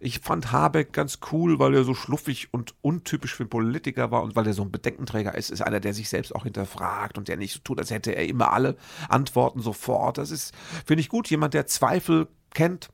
ich 0.00 0.20
fand 0.20 0.52
Habeck 0.52 0.92
ganz 0.92 1.18
cool, 1.32 1.58
weil 1.58 1.74
er 1.74 1.84
so 1.84 1.94
schluffig 1.94 2.52
und 2.52 2.74
untypisch 2.82 3.34
für 3.34 3.44
einen 3.44 3.50
Politiker 3.50 4.10
war 4.10 4.22
und 4.22 4.36
weil 4.36 4.46
er 4.46 4.52
so 4.52 4.62
ein 4.62 4.70
Bedenkenträger 4.70 5.34
ist, 5.34 5.50
ist 5.50 5.62
einer, 5.62 5.80
der 5.80 5.94
sich 5.94 6.08
selbst 6.10 6.34
auch 6.34 6.44
hinterfragt 6.44 7.16
und 7.16 7.28
der 7.28 7.38
nicht 7.38 7.54
so 7.54 7.60
tut, 7.60 7.78
als 7.78 7.90
hätte 7.90 8.14
er 8.14 8.26
immer 8.26 8.52
alle 8.52 8.76
Antworten 9.08 9.60
sofort. 9.60 10.18
Das 10.18 10.30
ist, 10.30 10.54
finde 10.84 11.00
ich 11.00 11.08
gut, 11.08 11.30
jemand, 11.30 11.54
der 11.54 11.66
Zweifel 11.66 12.28
kennt, 12.52 12.90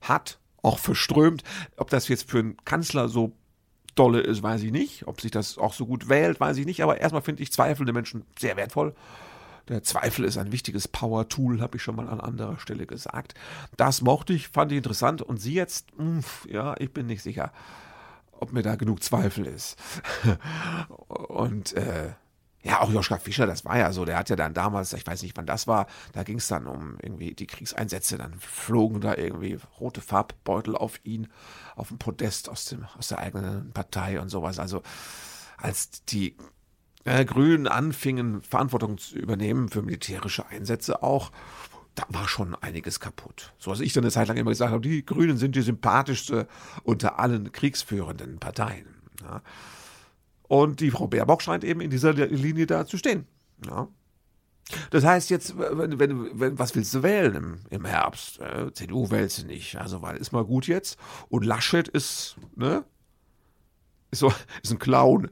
hat, 0.00 0.38
auch 0.68 0.78
verströmt. 0.78 1.42
Ob 1.76 1.90
das 1.90 2.08
jetzt 2.08 2.30
für 2.30 2.38
einen 2.38 2.56
Kanzler 2.64 3.08
so 3.08 3.32
dolle 3.94 4.20
ist, 4.20 4.42
weiß 4.42 4.62
ich 4.62 4.70
nicht. 4.70 5.08
Ob 5.08 5.20
sich 5.20 5.30
das 5.30 5.58
auch 5.58 5.72
so 5.72 5.86
gut 5.86 6.08
wählt, 6.08 6.38
weiß 6.38 6.56
ich 6.58 6.66
nicht. 6.66 6.82
Aber 6.82 7.00
erstmal 7.00 7.22
finde 7.22 7.42
ich 7.42 7.52
zweifelnde 7.52 7.92
Menschen 7.92 8.24
sehr 8.38 8.56
wertvoll. 8.56 8.94
Der 9.68 9.82
Zweifel 9.82 10.24
ist 10.24 10.38
ein 10.38 10.52
wichtiges 10.52 10.88
Power-Tool, 10.88 11.60
habe 11.60 11.76
ich 11.76 11.82
schon 11.82 11.96
mal 11.96 12.08
an 12.08 12.20
anderer 12.20 12.58
Stelle 12.58 12.86
gesagt. 12.86 13.34
Das 13.76 14.00
mochte 14.00 14.32
ich, 14.32 14.48
fand 14.48 14.72
ich 14.72 14.78
interessant. 14.78 15.20
Und 15.20 15.40
Sie 15.40 15.54
jetzt, 15.54 15.98
mh, 15.98 16.22
ja, 16.48 16.74
ich 16.78 16.92
bin 16.92 17.06
nicht 17.06 17.22
sicher, 17.22 17.52
ob 18.32 18.52
mir 18.52 18.62
da 18.62 18.76
genug 18.76 19.02
Zweifel 19.02 19.46
ist. 19.46 19.76
und 21.08 21.72
äh, 21.74 22.12
ja, 22.62 22.80
auch 22.80 22.90
Joschka 22.90 23.18
Fischer, 23.18 23.46
das 23.46 23.64
war 23.64 23.78
ja 23.78 23.92
so, 23.92 24.04
der 24.04 24.18
hat 24.18 24.30
ja 24.30 24.36
dann 24.36 24.52
damals, 24.52 24.92
ich 24.92 25.06
weiß 25.06 25.22
nicht 25.22 25.36
wann 25.36 25.46
das 25.46 25.66
war, 25.66 25.86
da 26.12 26.24
ging 26.24 26.38
es 26.38 26.48
dann 26.48 26.66
um 26.66 26.98
irgendwie 27.00 27.32
die 27.32 27.46
Kriegseinsätze, 27.46 28.18
dann 28.18 28.34
flogen 28.40 29.00
da 29.00 29.14
irgendwie 29.14 29.58
rote 29.78 30.00
Farbbeutel 30.00 30.76
auf 30.76 31.00
ihn, 31.04 31.28
auf 31.76 31.88
dem 31.88 31.98
Podest 31.98 32.48
aus, 32.48 32.64
dem, 32.66 32.84
aus 32.98 33.08
der 33.08 33.18
eigenen 33.18 33.70
Partei 33.72 34.20
und 34.20 34.28
sowas. 34.28 34.58
Also 34.58 34.82
als 35.56 36.04
die 36.06 36.36
äh, 37.04 37.24
Grünen 37.24 37.68
anfingen, 37.68 38.42
Verantwortung 38.42 38.98
zu 38.98 39.16
übernehmen 39.16 39.68
für 39.68 39.82
militärische 39.82 40.46
Einsätze 40.46 41.02
auch, 41.02 41.30
da 41.94 42.04
war 42.08 42.28
schon 42.28 42.54
einiges 42.56 43.00
kaputt. 43.00 43.52
So 43.58 43.70
als 43.70 43.80
ich 43.80 43.92
dann 43.92 44.04
eine 44.04 44.12
Zeit 44.12 44.28
lang 44.28 44.36
immer 44.36 44.50
gesagt 44.50 44.72
habe, 44.72 44.80
die 44.80 45.04
Grünen 45.04 45.36
sind 45.36 45.56
die 45.56 45.62
sympathischste 45.62 46.48
unter 46.82 47.18
allen 47.18 47.50
kriegsführenden 47.52 48.38
Parteien. 48.38 48.86
Ja. 49.22 49.42
Und 50.48 50.80
die 50.80 50.90
Frau 50.90 51.06
Baerbock 51.06 51.42
scheint 51.42 51.62
eben 51.62 51.80
in 51.80 51.90
dieser 51.90 52.12
Linie 52.12 52.66
da 52.66 52.86
zu 52.86 52.96
stehen. 52.96 53.26
Ja. 53.66 53.88
Das 54.90 55.04
heißt 55.04 55.30
jetzt, 55.30 55.58
wenn, 55.58 55.98
wenn, 55.98 56.40
wenn, 56.40 56.58
was 56.58 56.74
willst 56.74 56.92
du 56.94 57.02
wählen 57.02 57.34
im, 57.34 57.60
im 57.70 57.84
Herbst? 57.84 58.40
Äh, 58.40 58.72
CDU 58.72 59.10
wählst 59.10 59.42
du 59.42 59.46
nicht, 59.46 59.76
also 59.76 60.02
weil 60.02 60.16
ist 60.16 60.32
mal 60.32 60.44
gut 60.44 60.66
jetzt. 60.66 60.98
Und 61.28 61.44
Laschet 61.44 61.88
ist, 61.88 62.36
ne? 62.56 62.84
Ist, 64.10 64.20
so, 64.20 64.32
ist 64.62 64.70
ein 64.70 64.78
Clown. 64.78 65.30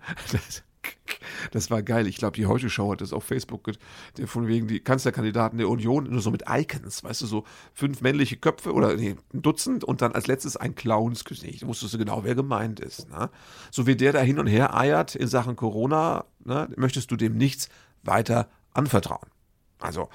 Das 1.51 1.71
war 1.71 1.83
geil. 1.83 2.07
Ich 2.07 2.17
glaube, 2.17 2.37
die 2.37 2.47
Heute 2.47 2.71
Show 2.71 2.93
hat 2.93 3.01
das 3.01 3.13
auf 3.13 3.25
Facebook, 3.25 3.71
der 4.17 4.27
von 4.27 4.49
wegen 4.49 4.69
die 4.69 4.81
Kanzlerkandidaten 4.81 5.59
der 5.59 5.69
Union, 5.69 6.11
nur 6.11 6.21
so 6.21 6.31
mit 6.31 6.45
Icons, 6.49 7.05
weißt 7.05 7.23
du, 7.23 7.27
so 7.27 7.45
fünf 7.75 8.01
männliche 8.01 8.37
Köpfe 8.37 8.73
oder 8.73 8.95
nee, 8.97 9.17
ein 9.33 9.43
Dutzend 9.43 9.85
und 9.85 10.03
dann 10.03 10.13
als 10.13 10.27
letztes 10.27 10.57
ein 10.57 10.75
Clownsgesicht. 10.75 11.63
Da 11.63 11.67
wusstest 11.67 11.95
du 11.95 11.99
genau, 11.99 12.25
wer 12.25 12.35
gemeint 12.35 12.81
ist. 12.81 13.09
Ne? 13.11 13.31
So 13.71 13.87
wie 13.87 13.97
der 13.97 14.13
da 14.13 14.21
hin 14.21 14.39
und 14.39 14.47
her 14.47 14.77
eiert 14.77 15.15
in 15.15 15.29
Sachen 15.29 15.57
Corona, 15.57 16.25
ne, 16.45 16.69
möchtest 16.77 17.11
du 17.11 17.17
dem 17.17 17.37
nichts 17.37 17.69
weiter 18.03 18.49
anvertrauen. 18.73 19.29
Also, 19.79 20.09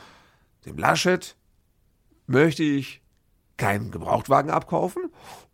dem 0.66 0.78
Laschet 0.78 1.36
möchte 2.28 2.64
ich 2.64 3.02
keinen 3.58 3.92
Gebrauchtwagen 3.92 4.50
abkaufen 4.50 5.12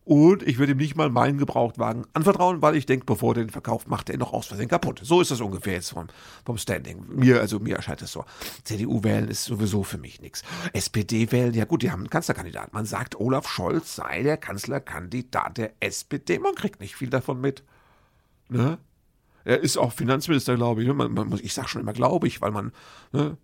und 0.07 0.41
ich 0.43 0.57
würde 0.57 0.71
ihm 0.71 0.77
nicht 0.77 0.95
mal 0.95 1.09
meinen 1.09 1.37
Gebrauchtwagen 1.37 2.05
anvertrauen, 2.13 2.61
weil 2.61 2.77
ich 2.77 2.85
denke, 2.85 3.05
bevor 3.05 3.31
er 3.31 3.41
den 3.43 3.49
verkauft, 3.49 3.89
macht 3.89 4.07
er 4.07 4.15
ihn 4.15 4.19
noch 4.19 4.31
aus 4.31 4.47
Versehen 4.47 4.69
kaputt. 4.69 5.01
So 5.03 5.19
ist 5.19 5.31
das 5.31 5.41
ungefähr 5.41 5.73
jetzt 5.73 5.89
vom, 5.89 6.07
vom 6.45 6.57
Standing. 6.57 7.03
Mir, 7.09 7.41
also 7.41 7.59
mir 7.59 7.75
erscheint 7.75 8.01
es 8.01 8.13
so. 8.13 8.23
CDU 8.63 9.03
wählen 9.03 9.27
ist 9.27 9.43
sowieso 9.43 9.83
für 9.83 9.97
mich 9.97 10.21
nichts. 10.21 10.43
SPD 10.71 11.29
wählen, 11.33 11.53
ja 11.53 11.65
gut, 11.65 11.83
die 11.83 11.91
haben 11.91 11.99
einen 11.99 12.09
Kanzlerkandidaten. 12.09 12.69
Man 12.71 12.85
sagt, 12.85 13.19
Olaf 13.19 13.49
Scholz 13.49 13.97
sei 13.97 14.23
der 14.23 14.37
Kanzlerkandidat 14.37 15.57
der 15.57 15.73
SPD. 15.81 16.39
Man 16.39 16.55
kriegt 16.55 16.79
nicht 16.79 16.95
viel 16.95 17.09
davon 17.09 17.41
mit. 17.41 17.63
Ne? 18.47 18.77
Er 19.43 19.59
ist 19.59 19.75
auch 19.75 19.91
Finanzminister, 19.91 20.55
glaube 20.55 20.83
ich. 20.83 20.93
Man, 20.93 21.13
man, 21.13 21.37
ich 21.43 21.53
sage 21.53 21.67
schon 21.67 21.81
immer, 21.81 21.91
glaube 21.91 22.27
ich, 22.27 22.39
weil 22.39 22.51
man, 22.51 22.71
ne? 23.11 23.35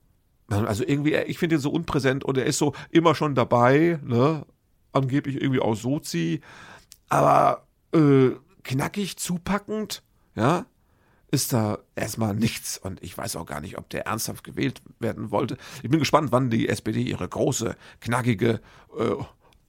also 0.48 0.86
irgendwie, 0.88 1.16
ich 1.16 1.40
finde 1.40 1.58
ihn 1.58 1.62
so 1.62 1.72
unpräsent 1.72 2.24
und 2.24 2.38
er 2.38 2.46
ist 2.46 2.58
so 2.58 2.74
immer 2.90 3.16
schon 3.16 3.36
dabei, 3.36 4.00
ne? 4.02 4.46
Angeblich 4.94 5.42
irgendwie 5.42 5.60
aus 5.60 5.82
Sozi, 5.82 6.42
aber 7.10 7.68
äh, 7.94 8.32
knackig, 8.64 9.18
zupackend, 9.18 10.04
ja, 10.36 10.66
ist 11.32 11.52
da 11.52 11.80
erstmal 11.96 12.36
nichts. 12.36 12.78
Und 12.78 13.02
ich 13.02 13.18
weiß 13.18 13.36
auch 13.36 13.46
gar 13.46 13.60
nicht, 13.60 13.78
ob 13.78 13.90
der 13.90 14.06
ernsthaft 14.06 14.44
gewählt 14.44 14.82
werden 15.00 15.32
wollte. 15.32 15.58
Ich 15.82 15.90
bin 15.90 16.00
gespannt, 16.00 16.32
wann 16.32 16.50
die 16.50 16.70
SPD 16.70 17.02
ihre 17.02 17.28
große, 17.28 17.76
knackige, 18.02 18.62
äh, 18.98 19.16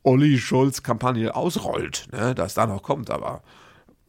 Olli 0.02 0.38
Schulz 0.38 0.83
Kampagne 0.83 1.35
ausrollt, 1.35 2.09
ne, 2.12 2.35
dass 2.35 2.52
da 2.52 2.66
noch 2.66 2.83
kommt, 2.83 3.11
aber 3.11 3.43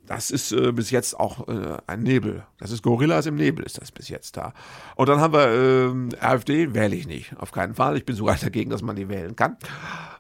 das 0.08 0.32
ist 0.32 0.52
äh, 0.52 0.72
bis 0.72 0.92
jetzt 0.92 1.20
auch 1.20 1.48
äh, 1.48 1.78
ein 1.88 2.02
Nebel. 2.02 2.44
Das 2.58 2.72
ist 2.72 2.84
Gorillas 2.84 3.26
im 3.26 3.36
Nebel, 3.36 3.66
ist 3.66 3.82
das 3.82 3.92
bis 3.92 4.10
jetzt 4.10 4.38
da. 4.38 4.54
Und 4.96 5.10
dann 5.10 5.20
haben 5.20 5.34
wir 5.34 6.14
äh, 6.14 6.26
AfD, 6.26 6.74
wähle 6.74 6.96
ich 6.96 7.08
nicht, 7.08 7.36
auf 7.38 7.52
keinen 7.52 7.76
Fall. 7.76 7.98
Ich 7.98 8.06
bin 8.06 8.16
sogar 8.16 8.36
dagegen, 8.42 8.70
dass 8.70 8.82
man 8.82 8.96
die 8.96 9.10
wählen 9.10 9.36
kann. 9.36 9.58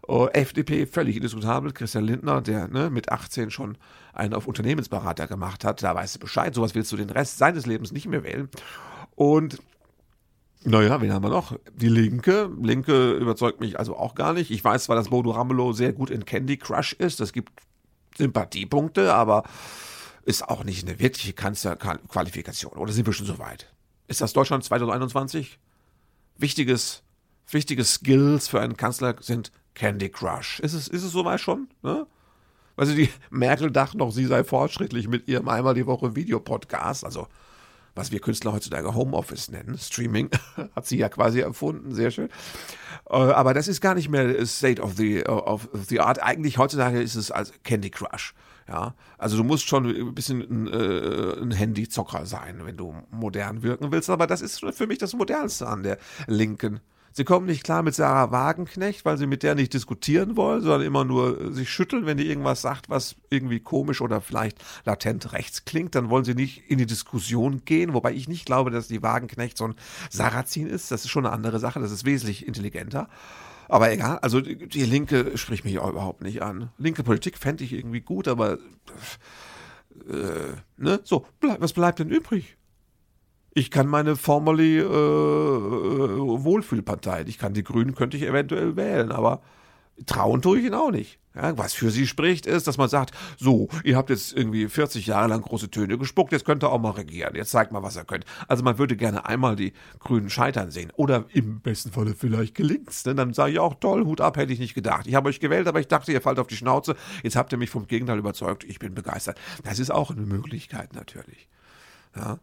Uh, 0.08 0.27
FDP, 0.27 0.86
völlig 0.86 1.15
indiskutabel. 1.15 1.72
Christian 1.72 2.04
Lindner, 2.04 2.42
der 2.42 2.68
ne, 2.68 2.92
mit 2.92 3.12
18 3.12 3.50
schon 3.50 3.77
einen 4.13 4.36
auf 4.36 4.48
Unternehmensberater 4.48 5.25
gemacht 5.25 5.65
hat, 5.65 5.82
da 5.82 5.96
weißt 5.96 6.15
du 6.15 6.20
Bescheid. 6.20 6.54
Sowas 6.54 6.75
willst 6.75 6.92
du 6.92 6.98
den 6.98 7.10
Rest 7.10 7.39
seines 7.39 7.65
Lebens 7.65 7.92
nicht 7.92 8.08
mehr 8.08 8.24
wählen. 8.24 8.50
Und 9.15 9.60
naja, 10.63 11.00
wen 11.00 11.13
haben 11.13 11.24
wir 11.24 11.30
noch? 11.30 11.58
Die 11.75 11.89
Linke. 11.89 12.50
Linke 12.60 13.13
überzeugt 13.13 13.60
mich 13.60 13.77
also 13.77 13.96
auch 13.96 14.15
gar 14.15 14.34
nicht. 14.34 14.50
Ich 14.50 14.63
weiß 14.63 14.86
zwar, 14.86 14.96
dass 14.96 15.10
Bodo 15.10 15.32
Ramelow 15.32 15.74
sehr 15.74 15.94
gut 15.94 16.10
in 16.10 16.25
Candy 16.25 16.58
Crush 16.58 16.94
ist. 16.94 17.20
Das 17.20 17.34
gibt 17.34 17.51
Sympathiepunkte, 18.17 19.13
aber 19.13 19.43
ist 20.24 20.48
auch 20.48 20.63
nicht 20.63 20.88
eine 20.88 21.00
wirkliche 21.00 21.34
Kanzlerqualifikation. 21.34 22.74
Oder 22.74 22.91
sind 22.91 23.05
wir 23.05 23.13
schon 23.13 23.27
so 23.27 23.38
weit? 23.39 23.72
Ist 24.07 24.22
das 24.22 24.34
Deutschland 24.34 24.63
2021? 24.63 25.60
Wichtiges, 26.38 27.03
wichtige 27.50 27.84
Skills 27.84 28.48
für 28.48 28.60
einen 28.60 28.77
Kanzler 28.77 29.15
sind 29.22 29.51
Candy 29.74 30.10
Crush. 30.10 30.60
Ist 30.60 30.74
es, 30.74 30.88
ist 30.88 31.03
es 31.03 31.12
soweit 31.12 31.39
schon? 31.39 31.67
Ne? 31.84 32.07
Also 32.75 32.93
die 32.93 33.10
Merkel 33.29 33.72
dachte 33.72 33.98
noch, 33.98 34.12
sie 34.12 34.25
sei 34.25 34.43
fortschrittlich 34.43 35.07
mit 35.07 35.27
ihrem 35.27 35.48
einmal 35.48 35.74
die 35.74 35.86
Woche 35.86 36.15
Videopodcast, 36.15 37.05
also 37.05 37.27
was 37.96 38.12
wir 38.12 38.20
Künstler 38.20 38.54
heutzutage 38.54 38.94
Homeoffice 38.94 39.50
nennen, 39.50 39.78
Streaming, 39.78 40.30
hat 40.75 40.86
sie 40.86 40.98
ja 40.98 41.10
quasi 41.10 41.40
erfunden, 41.40 41.94
sehr 41.94 42.12
schön. 42.12 42.30
Äh, 43.10 43.16
aber 43.16 43.54
das 43.54 43.68
ist 43.68 43.82
gar 43.82 43.96
nicht 43.96 44.10
mehr 44.10 44.46
State 44.46 44.82
of 44.82 44.96
the, 44.96 45.25
of 45.28 45.70
the 45.88 46.02
Art. 46.02 46.22
Eigentlich 46.22 46.58
heutzutage 46.58 47.02
ist 47.02 47.16
es 47.16 47.32
als 47.32 47.54
Candy 47.64 47.90
Crush. 47.90 48.34
Ja, 48.68 48.96
also 49.20 49.38
du 49.38 49.44
musst 49.44 49.68
schon 49.68 49.86
ein 49.86 50.16
bisschen 50.16 50.42
ein, 50.42 50.68
äh, 50.68 51.40
ein 51.40 51.52
Handyzocker 51.52 52.25
sein, 52.25 52.66
wenn 52.66 52.78
du 52.78 52.96
modern 53.12 53.62
wirken 53.62 53.92
willst. 53.92 54.10
Aber 54.10 54.25
das 54.25 54.42
ist 54.42 54.60
für 54.60 54.88
mich 54.88 54.98
das 54.98 55.14
Modernste 55.14 55.68
an 55.68 55.84
der 55.84 56.00
Linken. 56.25 56.80
Sie 57.17 57.24
kommen 57.24 57.45
nicht 57.45 57.63
klar 57.63 57.81
mit 57.81 57.95
Sarah 57.95 58.31
Wagenknecht, 58.31 59.05
weil 59.05 59.17
sie 59.17 59.25
mit 59.25 59.41
der 59.41 59.55
nicht 59.55 59.74
diskutieren 59.74 60.36
wollen, 60.36 60.62
sondern 60.62 60.81
immer 60.81 61.05
nur 61.05 61.53
sich 61.53 61.69
schütteln, 61.69 62.05
wenn 62.05 62.17
die 62.17 62.27
irgendwas 62.27 62.62
sagt, 62.62 62.89
was 62.89 63.15
irgendwie 63.29 63.62
komisch 63.62 64.01
oder 64.01 64.19
vielleicht 64.19 64.62
latent 64.84 65.31
rechts 65.31 65.63
klingt. 65.63 65.95
Dann 65.95 66.10
wollen 66.10 66.25
sie 66.25 66.36
nicht 66.36 66.69
in 66.69 66.77
die 66.77 66.86
Diskussion 66.86 67.63
gehen, 67.63 67.93
wobei 67.93 68.12
ich 68.12 68.27
nicht 68.27 68.45
glaube, 68.45 68.69
dass 68.69 68.89
die 68.89 69.01
Wagenknecht 69.01 69.57
so 69.57 69.69
ein 69.69 69.75
Sarazin 70.10 70.67
ist. 70.67 70.91
Das 70.91 71.05
ist 71.05 71.10
schon 71.10 71.25
eine 71.25 71.34
andere 71.34 71.60
Sache. 71.60 71.79
Das 71.79 71.91
ist 71.91 72.03
wesentlich 72.03 72.45
intelligenter. 72.45 73.07
Aber 73.69 73.89
egal, 73.93 74.19
also 74.19 74.41
die 74.41 74.84
Linke 74.84 75.38
spricht 75.38 75.63
mich 75.63 75.79
auch 75.79 75.89
überhaupt 75.89 76.22
nicht 76.22 76.41
an. 76.41 76.69
Linke 76.77 77.03
Politik 77.03 77.38
fände 77.38 77.63
ich 77.63 77.72
irgendwie 77.72 78.01
gut, 78.01 78.27
aber 78.27 78.57
äh, 80.10 80.51
ne? 80.75 81.00
So, 81.05 81.25
was 81.39 81.72
bleibt 81.72 82.00
denn 82.00 82.10
übrig? 82.10 82.57
Ich 83.57 83.71
kann 83.71 83.88
meine 83.88 84.17
formerly 84.17 84.79
äh, 84.79 84.83
äh, 84.83 84.85
Wohlfühlpartei, 86.43 87.24
ich 87.25 87.38
kann 87.38 87.53
die 87.53 87.63
Grünen, 87.63 87.95
könnte 87.95 88.17
ich 88.17 88.24
eventuell 88.24 88.75
wählen, 88.75 89.13
aber 89.13 89.41
trauen 90.05 90.41
tue 90.41 90.59
ich 90.59 90.65
ihn 90.65 90.74
auch 90.74 90.91
nicht. 90.91 91.19
Ja, 91.35 91.57
was 91.57 91.74
für 91.74 91.89
sie 91.89 92.05
spricht, 92.05 92.47
ist, 92.47 92.67
dass 92.67 92.77
man 92.77 92.89
sagt, 92.89 93.13
so, 93.38 93.69
ihr 93.85 93.95
habt 93.95 94.09
jetzt 94.09 94.33
irgendwie 94.35 94.67
40 94.67 95.07
Jahre 95.07 95.29
lang 95.29 95.41
große 95.41 95.71
Töne 95.71 95.97
gespuckt, 95.97 96.33
jetzt 96.33 96.43
könnt 96.43 96.65
ihr 96.65 96.69
auch 96.69 96.81
mal 96.81 96.91
regieren, 96.91 97.33
jetzt 97.35 97.51
zeigt 97.51 97.71
mal, 97.71 97.81
was 97.81 97.95
ihr 97.95 98.03
könnt. 98.03 98.25
Also 98.50 98.62
man 98.62 98.77
würde 98.77 98.97
gerne 98.97 99.25
einmal 99.25 99.55
die 99.55 99.71
Grünen 100.00 100.29
scheitern 100.29 100.70
sehen. 100.70 100.91
Oder 100.98 101.24
im 101.31 101.61
besten 101.61 101.94
Falle 101.94 102.13
vielleicht 102.13 102.55
gelingt's. 102.55 103.05
Ne? 103.05 103.15
Dann 103.15 103.33
sage 103.33 103.53
ich 103.53 103.59
auch, 103.59 103.75
toll, 103.75 104.03
Hut 104.03 104.20
ab, 104.20 104.35
hätte 104.35 104.51
ich 104.51 104.59
nicht 104.59 104.75
gedacht. 104.75 105.07
Ich 105.07 105.15
habe 105.15 105.29
euch 105.29 105.39
gewählt, 105.39 105.68
aber 105.68 105.79
ich 105.79 105.87
dachte, 105.87 106.11
ihr 106.11 106.20
fallt 106.20 106.39
auf 106.39 106.48
die 106.48 106.57
Schnauze. 106.57 106.96
Jetzt 107.24 107.37
habt 107.37 107.53
ihr 107.53 107.57
mich 107.57 107.70
vom 107.70 107.87
Gegenteil 107.87 108.20
überzeugt, 108.20 108.65
ich 108.65 108.79
bin 108.79 108.94
begeistert. 108.94 109.37
Das 109.63 109.79
ist 109.79 109.91
auch 109.91 110.11
eine 110.11 110.25
Möglichkeit 110.25 110.94
natürlich. 110.94 111.48
Ja, 112.18 112.39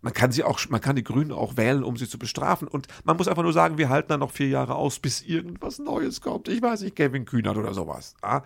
man 0.00 0.12
kann 0.12 0.32
sie 0.32 0.44
auch, 0.44 0.60
man 0.68 0.80
kann 0.80 0.96
die 0.96 1.04
Grünen 1.04 1.32
auch 1.32 1.56
wählen, 1.56 1.82
um 1.82 1.96
sie 1.96 2.08
zu 2.08 2.18
bestrafen. 2.18 2.68
Und 2.68 2.86
man 3.04 3.16
muss 3.16 3.28
einfach 3.28 3.42
nur 3.42 3.52
sagen, 3.52 3.78
wir 3.78 3.88
halten 3.88 4.08
dann 4.08 4.20
noch 4.20 4.30
vier 4.30 4.48
Jahre 4.48 4.76
aus, 4.76 4.98
bis 4.98 5.22
irgendwas 5.22 5.78
Neues 5.78 6.20
kommt. 6.20 6.48
Ich 6.48 6.62
weiß 6.62 6.82
nicht, 6.82 6.96
Kevin 6.96 7.24
Kühnert 7.24 7.56
oder 7.56 7.74
sowas. 7.74 8.14
Ja? 8.22 8.44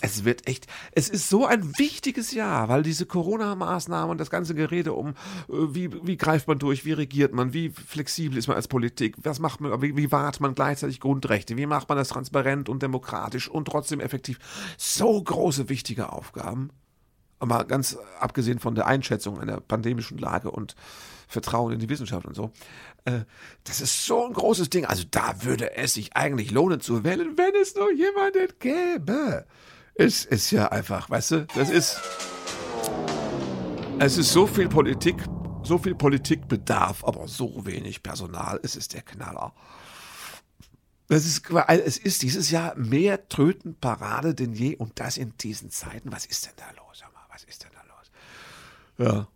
Es 0.00 0.24
wird 0.24 0.46
echt, 0.46 0.66
es 0.92 1.08
ist 1.08 1.30
so 1.30 1.46
ein 1.46 1.78
wichtiges 1.78 2.32
Jahr, 2.32 2.68
weil 2.68 2.82
diese 2.82 3.06
Corona-Maßnahmen 3.06 4.10
und 4.10 4.18
das 4.18 4.28
ganze 4.28 4.54
Gerede 4.54 4.92
um, 4.92 5.10
äh, 5.10 5.14
wie, 5.48 5.90
wie 6.06 6.16
greift 6.16 6.46
man 6.46 6.58
durch, 6.58 6.84
wie 6.84 6.92
regiert 6.92 7.32
man, 7.32 7.52
wie 7.54 7.70
flexibel 7.70 8.36
ist 8.36 8.46
man 8.46 8.56
als 8.56 8.68
Politik, 8.68 9.16
was 9.22 9.38
macht 9.38 9.60
man, 9.60 9.80
wie, 9.80 9.96
wie 9.96 10.12
wahrt 10.12 10.40
man 10.40 10.54
gleichzeitig 10.54 11.00
Grundrechte, 11.00 11.56
wie 11.56 11.66
macht 11.66 11.88
man 11.88 11.96
das 11.96 12.08
transparent 12.08 12.68
und 12.68 12.82
demokratisch 12.82 13.48
und 13.48 13.66
trotzdem 13.66 14.00
effektiv. 14.00 14.38
So 14.76 15.22
große, 15.22 15.68
wichtige 15.68 16.12
Aufgaben 16.12 16.70
aber 17.50 17.64
ganz 17.64 17.96
abgesehen 18.18 18.58
von 18.58 18.74
der 18.74 18.86
Einschätzung 18.86 19.40
einer 19.40 19.60
pandemischen 19.60 20.18
Lage 20.18 20.50
und 20.50 20.74
Vertrauen 21.28 21.72
in 21.72 21.78
die 21.78 21.88
Wissenschaft 21.88 22.26
und 22.26 22.34
so, 22.34 22.52
äh, 23.04 23.20
das 23.64 23.80
ist 23.80 24.04
so 24.04 24.24
ein 24.26 24.32
großes 24.32 24.70
Ding. 24.70 24.84
Also 24.84 25.04
da 25.10 25.42
würde 25.42 25.76
es 25.76 25.94
sich 25.94 26.16
eigentlich 26.16 26.50
lohnen 26.50 26.80
zu 26.80 27.04
wählen, 27.04 27.36
wenn 27.36 27.54
es 27.60 27.74
nur 27.74 27.92
jemanden 27.92 28.48
gäbe. 28.58 29.46
Es 29.94 30.24
ist 30.24 30.50
ja 30.50 30.68
einfach, 30.68 31.10
weißt 31.10 31.30
du, 31.30 31.46
das 31.54 31.70
ist, 31.70 32.00
es 34.00 34.18
ist 34.18 34.32
so 34.32 34.46
viel 34.46 34.68
Politik, 34.68 35.16
so 35.62 35.78
viel 35.78 35.94
Politikbedarf, 35.94 37.04
aber 37.04 37.28
so 37.28 37.64
wenig 37.64 38.02
Personal. 38.02 38.58
Es 38.62 38.76
ist 38.76 38.92
der 38.92 39.02
Knaller. 39.02 39.54
Es 41.08 41.26
ist, 41.26 41.50
es 41.68 41.98
ist 41.98 42.22
dieses 42.22 42.50
Jahr 42.50 42.74
mehr 42.76 43.28
Trötenparade 43.28 44.34
denn 44.34 44.54
je 44.54 44.74
und 44.76 44.98
das 45.00 45.16
in 45.16 45.36
diesen 45.38 45.70
Zeiten. 45.70 46.10
Was 46.10 46.26
ist 46.26 46.46
denn 46.46 46.54
da 46.56 46.64
los? 46.82 47.04
Was 47.34 47.44
ist 47.44 47.64
denn 47.64 47.70
da 47.74 47.82
los? 47.82 49.08
Ja. 49.10 49.28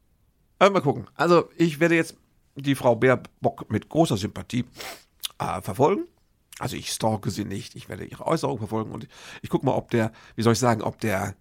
Aber 0.60 0.70
mal 0.70 0.80
gucken. 0.80 1.08
Also, 1.14 1.50
ich 1.56 1.80
werde 1.80 1.96
jetzt 1.96 2.16
die 2.54 2.74
Frau 2.74 2.94
Baerbock 2.94 3.70
mit 3.70 3.88
großer 3.88 4.16
Sympathie 4.16 4.64
äh, 5.38 5.60
verfolgen. 5.60 6.04
Also, 6.58 6.76
ich 6.76 6.92
stalke 6.92 7.30
sie 7.30 7.44
nicht. 7.44 7.74
Ich 7.74 7.88
werde 7.88 8.04
ihre 8.04 8.26
Äußerungen 8.26 8.58
verfolgen 8.58 8.92
und 8.92 9.08
ich 9.42 9.50
gucke 9.50 9.66
mal, 9.66 9.74
ob 9.74 9.90
der, 9.90 10.12
wie 10.36 10.42
soll 10.42 10.52
ich 10.52 10.58
sagen, 10.58 10.82
ob 10.82 11.00
der, 11.00 11.34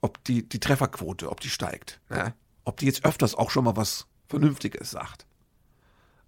ob 0.00 0.22
die, 0.24 0.48
die 0.48 0.60
Trefferquote, 0.60 1.30
ob 1.30 1.40
die 1.40 1.50
steigt. 1.50 2.00
Ne? 2.08 2.34
Ob 2.64 2.78
die 2.78 2.86
jetzt 2.86 3.04
öfters 3.04 3.34
auch 3.34 3.50
schon 3.50 3.64
mal 3.64 3.76
was 3.76 4.06
Vernünftiges 4.28 4.90
sagt. 4.90 5.26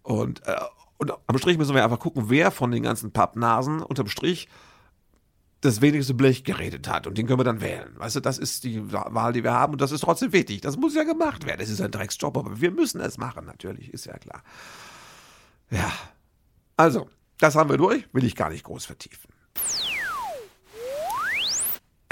Und, 0.02 0.46
äh, 0.46 0.56
und 0.98 1.12
am 1.26 1.38
Strich 1.38 1.56
müssen 1.56 1.74
wir 1.74 1.84
einfach 1.84 1.98
gucken, 1.98 2.28
wer 2.28 2.50
von 2.50 2.70
den 2.70 2.82
ganzen 2.82 3.10
Pappnasen 3.10 3.82
unterm 3.82 4.08
Strich 4.08 4.48
das 5.60 5.80
wenigste 5.80 6.14
Blech 6.14 6.44
geredet 6.44 6.88
hat 6.88 7.06
und 7.06 7.18
den 7.18 7.26
können 7.26 7.38
wir 7.38 7.44
dann 7.44 7.60
wählen. 7.60 7.92
Weißt 7.96 8.16
du, 8.16 8.20
das 8.20 8.38
ist 8.38 8.64
die 8.64 8.92
Wahl, 8.92 9.32
die 9.32 9.44
wir 9.44 9.52
haben 9.52 9.74
und 9.74 9.80
das 9.80 9.92
ist 9.92 10.00
trotzdem 10.00 10.32
wichtig. 10.32 10.62
Das 10.62 10.76
muss 10.76 10.94
ja 10.94 11.04
gemacht 11.04 11.44
werden. 11.44 11.60
Das 11.60 11.68
ist 11.68 11.80
ein 11.80 11.90
Drecksjob, 11.90 12.36
aber 12.36 12.60
wir 12.60 12.70
müssen 12.70 13.00
es 13.00 13.18
machen, 13.18 13.44
natürlich, 13.44 13.92
ist 13.92 14.06
ja 14.06 14.16
klar. 14.18 14.42
Ja. 15.70 15.92
Also, 16.76 17.10
das 17.38 17.56
haben 17.56 17.68
wir 17.68 17.76
durch, 17.76 18.08
will 18.12 18.24
ich 18.24 18.36
gar 18.36 18.48
nicht 18.48 18.64
groß 18.64 18.86
vertiefen. 18.86 19.30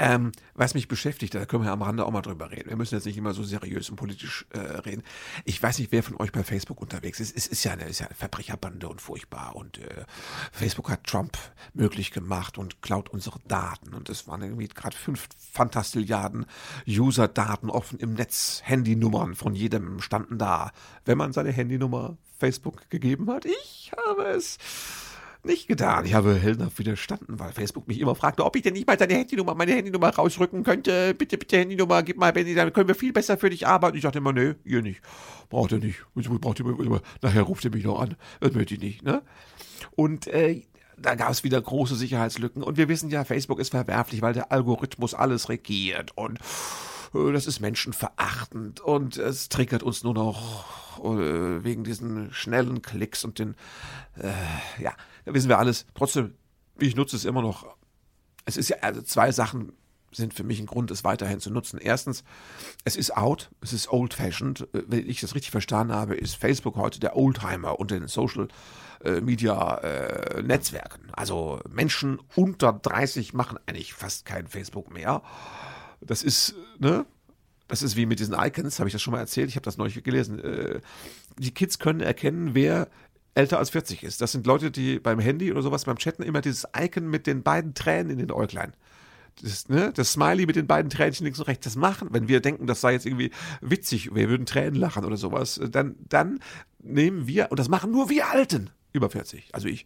Ähm, 0.01 0.31
was 0.55 0.75
mich 0.75 0.87
beschäftigt, 0.87 1.35
da 1.35 1.45
können 1.45 1.65
wir 1.65 1.73
am 1.73 1.81
Rande 1.81 2.05
auch 2.05 2.11
mal 2.11 2.21
drüber 2.21 2.51
reden. 2.51 2.69
Wir 2.69 2.77
müssen 2.77 2.95
jetzt 2.95 3.05
nicht 3.05 3.17
immer 3.17 3.33
so 3.33 3.43
seriös 3.43 3.89
und 3.89 3.97
politisch 3.97 4.45
äh, 4.51 4.59
reden. 4.59 5.03
Ich 5.43 5.61
weiß 5.61 5.77
nicht, 5.77 5.91
wer 5.91 6.03
von 6.03 6.15
euch 6.15 6.31
bei 6.31 6.43
Facebook 6.43 6.81
unterwegs 6.81 7.19
ist. 7.19 7.35
Es 7.35 7.47
ist 7.47 7.65
ja 7.65 7.73
eine, 7.73 7.83
ist 7.83 7.99
ja 7.99 8.05
eine 8.05 8.15
Verbrecherbande 8.15 8.87
und 8.87 9.01
furchtbar. 9.01 9.57
Und 9.57 9.79
äh, 9.79 10.05
Facebook 10.53 10.89
hat 10.89 11.03
Trump 11.03 11.37
möglich 11.73 12.11
gemacht 12.11 12.57
und 12.57 12.81
klaut 12.81 13.09
unsere 13.09 13.39
Daten. 13.49 13.93
Und 13.93 14.09
es 14.09 14.25
waren 14.25 14.41
irgendwie 14.41 14.69
gerade 14.69 14.95
fünf 14.95 15.27
Fantastilliarden 15.51 16.45
User-Daten 16.87 17.69
offen 17.69 17.99
im 17.99 18.13
Netz. 18.13 18.61
Handynummern 18.63 19.35
von 19.35 19.53
jedem 19.53 19.99
standen 19.99 20.37
da. 20.37 20.71
Wenn 21.03 21.17
man 21.17 21.33
seine 21.33 21.51
Handynummer 21.51 22.17
Facebook 22.37 22.89
gegeben 22.89 23.29
hat, 23.29 23.45
ich 23.45 23.91
habe 24.07 24.27
es 24.27 24.57
nicht 25.43 25.67
getan. 25.67 26.05
Ich 26.05 26.13
habe 26.13 26.35
heldenhaft 26.35 26.79
widerstanden, 26.79 27.39
weil 27.39 27.51
Facebook 27.53 27.87
mich 27.87 27.99
immer 27.99 28.15
fragte, 28.15 28.45
ob 28.45 28.55
ich 28.55 28.61
denn 28.61 28.73
nicht 28.73 28.87
mal 28.87 28.97
deine 28.97 29.13
Handynummer, 29.13 29.55
meine 29.55 29.73
Handynummer 29.73 30.09
rausrücken 30.09 30.63
könnte. 30.63 31.13
Bitte, 31.13 31.37
bitte 31.37 31.57
Handynummer, 31.57 32.03
gib 32.03 32.17
mal, 32.17 32.33
Benny, 32.33 32.55
dann 32.55 32.73
können 32.73 32.87
wir 32.87 32.95
viel 32.95 33.13
besser 33.13 33.37
für 33.37 33.49
dich 33.49 33.65
arbeiten. 33.65 33.95
Ich 33.95 34.03
dachte 34.03 34.17
immer, 34.17 34.33
nee, 34.33 34.55
ihr 34.65 34.81
nicht. 34.81 35.01
Braucht 35.49 35.71
ihr 35.71 35.79
nicht. 35.79 35.99
Braucht 36.13 36.59
ihr, 36.59 37.01
nachher 37.21 37.41
ruft 37.43 37.63
ihr 37.63 37.71
mich 37.71 37.85
noch 37.85 37.99
an. 37.99 38.15
Das 38.41 38.53
möchte 38.53 38.73
ich 38.73 38.81
nicht, 38.81 39.03
ne? 39.03 39.21
Und 39.95 40.27
äh, 40.27 40.63
da 40.97 41.15
gab 41.15 41.31
es 41.31 41.43
wieder 41.43 41.61
große 41.61 41.95
Sicherheitslücken. 41.95 42.61
Und 42.63 42.77
wir 42.77 42.89
wissen 42.89 43.09
ja, 43.09 43.23
Facebook 43.23 43.59
ist 43.59 43.69
verwerflich, 43.69 44.21
weil 44.21 44.33
der 44.33 44.51
Algorithmus 44.51 45.13
alles 45.13 45.49
regiert. 45.49 46.11
Und 46.15 46.39
das 47.13 47.47
ist 47.47 47.59
menschenverachtend. 47.59 48.81
Und 48.81 49.17
es 49.17 49.49
triggert 49.49 49.83
uns 49.83 50.03
nur 50.03 50.13
noch 50.13 50.99
äh, 50.99 51.63
wegen 51.63 51.83
diesen 51.83 52.33
schnellen 52.33 52.81
Klicks 52.81 53.23
und 53.23 53.39
den, 53.39 53.55
äh, 54.17 54.31
ja, 54.81 54.93
wissen 55.25 55.49
wir 55.49 55.59
alles. 55.59 55.85
Trotzdem, 55.93 56.35
ich 56.77 56.95
nutze 56.95 57.15
es 57.15 57.25
immer 57.25 57.41
noch. 57.41 57.75
Es 58.45 58.57
ist 58.57 58.69
ja 58.69 58.77
also 58.81 59.01
zwei 59.01 59.31
Sachen 59.31 59.73
sind 60.11 60.33
für 60.33 60.43
mich 60.43 60.59
ein 60.59 60.65
Grund, 60.65 60.91
es 60.91 61.03
weiterhin 61.03 61.39
zu 61.39 61.51
nutzen. 61.51 61.79
Erstens, 61.79 62.23
es 62.83 62.95
ist 62.95 63.15
out, 63.15 63.51
es 63.61 63.73
ist 63.73 63.91
old-fashioned. 63.91 64.61
Äh, 64.73 64.83
wenn 64.87 65.09
ich 65.09 65.21
das 65.21 65.35
richtig 65.35 65.51
verstanden 65.51 65.93
habe, 65.93 66.15
ist 66.15 66.35
Facebook 66.35 66.75
heute 66.75 66.99
der 66.99 67.15
Oldtimer 67.15 67.79
unter 67.79 67.99
den 67.99 68.07
Social 68.07 68.47
äh, 69.03 69.21
Media 69.21 69.75
äh, 69.77 70.41
Netzwerken. 70.41 71.09
Also 71.13 71.61
Menschen 71.69 72.19
unter 72.35 72.73
30 72.73 73.33
machen 73.33 73.57
eigentlich 73.65 73.93
fast 73.93 74.25
kein 74.25 74.47
Facebook 74.47 74.91
mehr. 74.91 75.21
Das 76.01 76.23
ist, 76.23 76.55
ne? 76.79 77.05
Das 77.67 77.83
ist 77.83 77.95
wie 77.95 78.07
mit 78.07 78.19
diesen 78.19 78.33
Icons, 78.33 78.79
habe 78.79 78.89
ich 78.89 78.93
das 78.93 79.01
schon 79.01 79.11
mal 79.11 79.19
erzählt, 79.19 79.49
ich 79.49 79.55
habe 79.55 79.63
das 79.63 79.77
neulich 79.77 80.03
gelesen. 80.03 80.39
Äh, 80.39 80.81
die 81.37 81.53
Kids 81.53 81.77
können 81.77 81.99
erkennen, 81.99 82.55
wer 82.55 82.89
älter 83.35 83.59
als 83.59 83.69
40 83.69 84.03
ist. 84.03 84.21
Das 84.21 84.31
sind 84.31 84.47
Leute, 84.47 84.71
die 84.71 84.99
beim 84.99 85.19
Handy 85.19 85.51
oder 85.51 85.61
sowas, 85.61 85.85
beim 85.85 85.97
Chatten 85.97 86.23
immer 86.23 86.41
dieses 86.41 86.67
Icon 86.75 87.07
mit 87.07 87.27
den 87.27 87.43
beiden 87.43 87.75
Tränen 87.75 88.11
in 88.11 88.17
den 88.17 88.31
Äuglein 88.31 88.73
das, 89.41 89.69
ne, 89.69 89.91
das 89.93 90.13
Smiley 90.13 90.45
mit 90.45 90.55
den 90.55 90.67
beiden 90.67 90.89
Tränchen 90.89 91.25
links 91.25 91.39
und 91.39 91.47
rechts, 91.47 91.63
das 91.63 91.75
machen, 91.75 92.09
wenn 92.11 92.27
wir 92.27 92.41
denken, 92.41 92.67
das 92.67 92.81
sei 92.81 92.93
jetzt 92.93 93.05
irgendwie 93.05 93.31
witzig, 93.61 94.13
wir 94.13 94.29
würden 94.29 94.45
Tränen 94.45 94.75
lachen 94.75 95.05
oder 95.05 95.17
sowas, 95.17 95.59
dann, 95.71 95.95
dann 96.07 96.39
nehmen 96.79 97.27
wir, 97.27 97.51
und 97.51 97.59
das 97.59 97.69
machen 97.69 97.91
nur 97.91 98.09
wir 98.09 98.29
Alten, 98.29 98.69
über 98.91 99.09
40, 99.09 99.49
also 99.53 99.67
ich, 99.67 99.85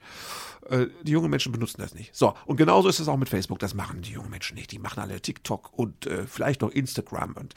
äh, 0.69 0.87
die 1.03 1.11
jungen 1.11 1.29
Menschen 1.29 1.51
benutzen 1.51 1.81
das 1.81 1.93
nicht. 1.93 2.15
So, 2.15 2.33
und 2.45 2.57
genauso 2.57 2.89
ist 2.89 2.99
es 2.99 3.07
auch 3.07 3.17
mit 3.17 3.29
Facebook. 3.29 3.59
Das 3.59 3.73
machen 3.73 4.01
die 4.01 4.11
jungen 4.11 4.29
Menschen 4.29 4.55
nicht. 4.55 4.71
Die 4.71 4.79
machen 4.79 4.99
alle 4.99 5.19
TikTok 5.21 5.73
und 5.73 6.05
äh, 6.05 6.25
vielleicht 6.25 6.61
noch 6.61 6.69
Instagram 6.69 7.33
und 7.33 7.53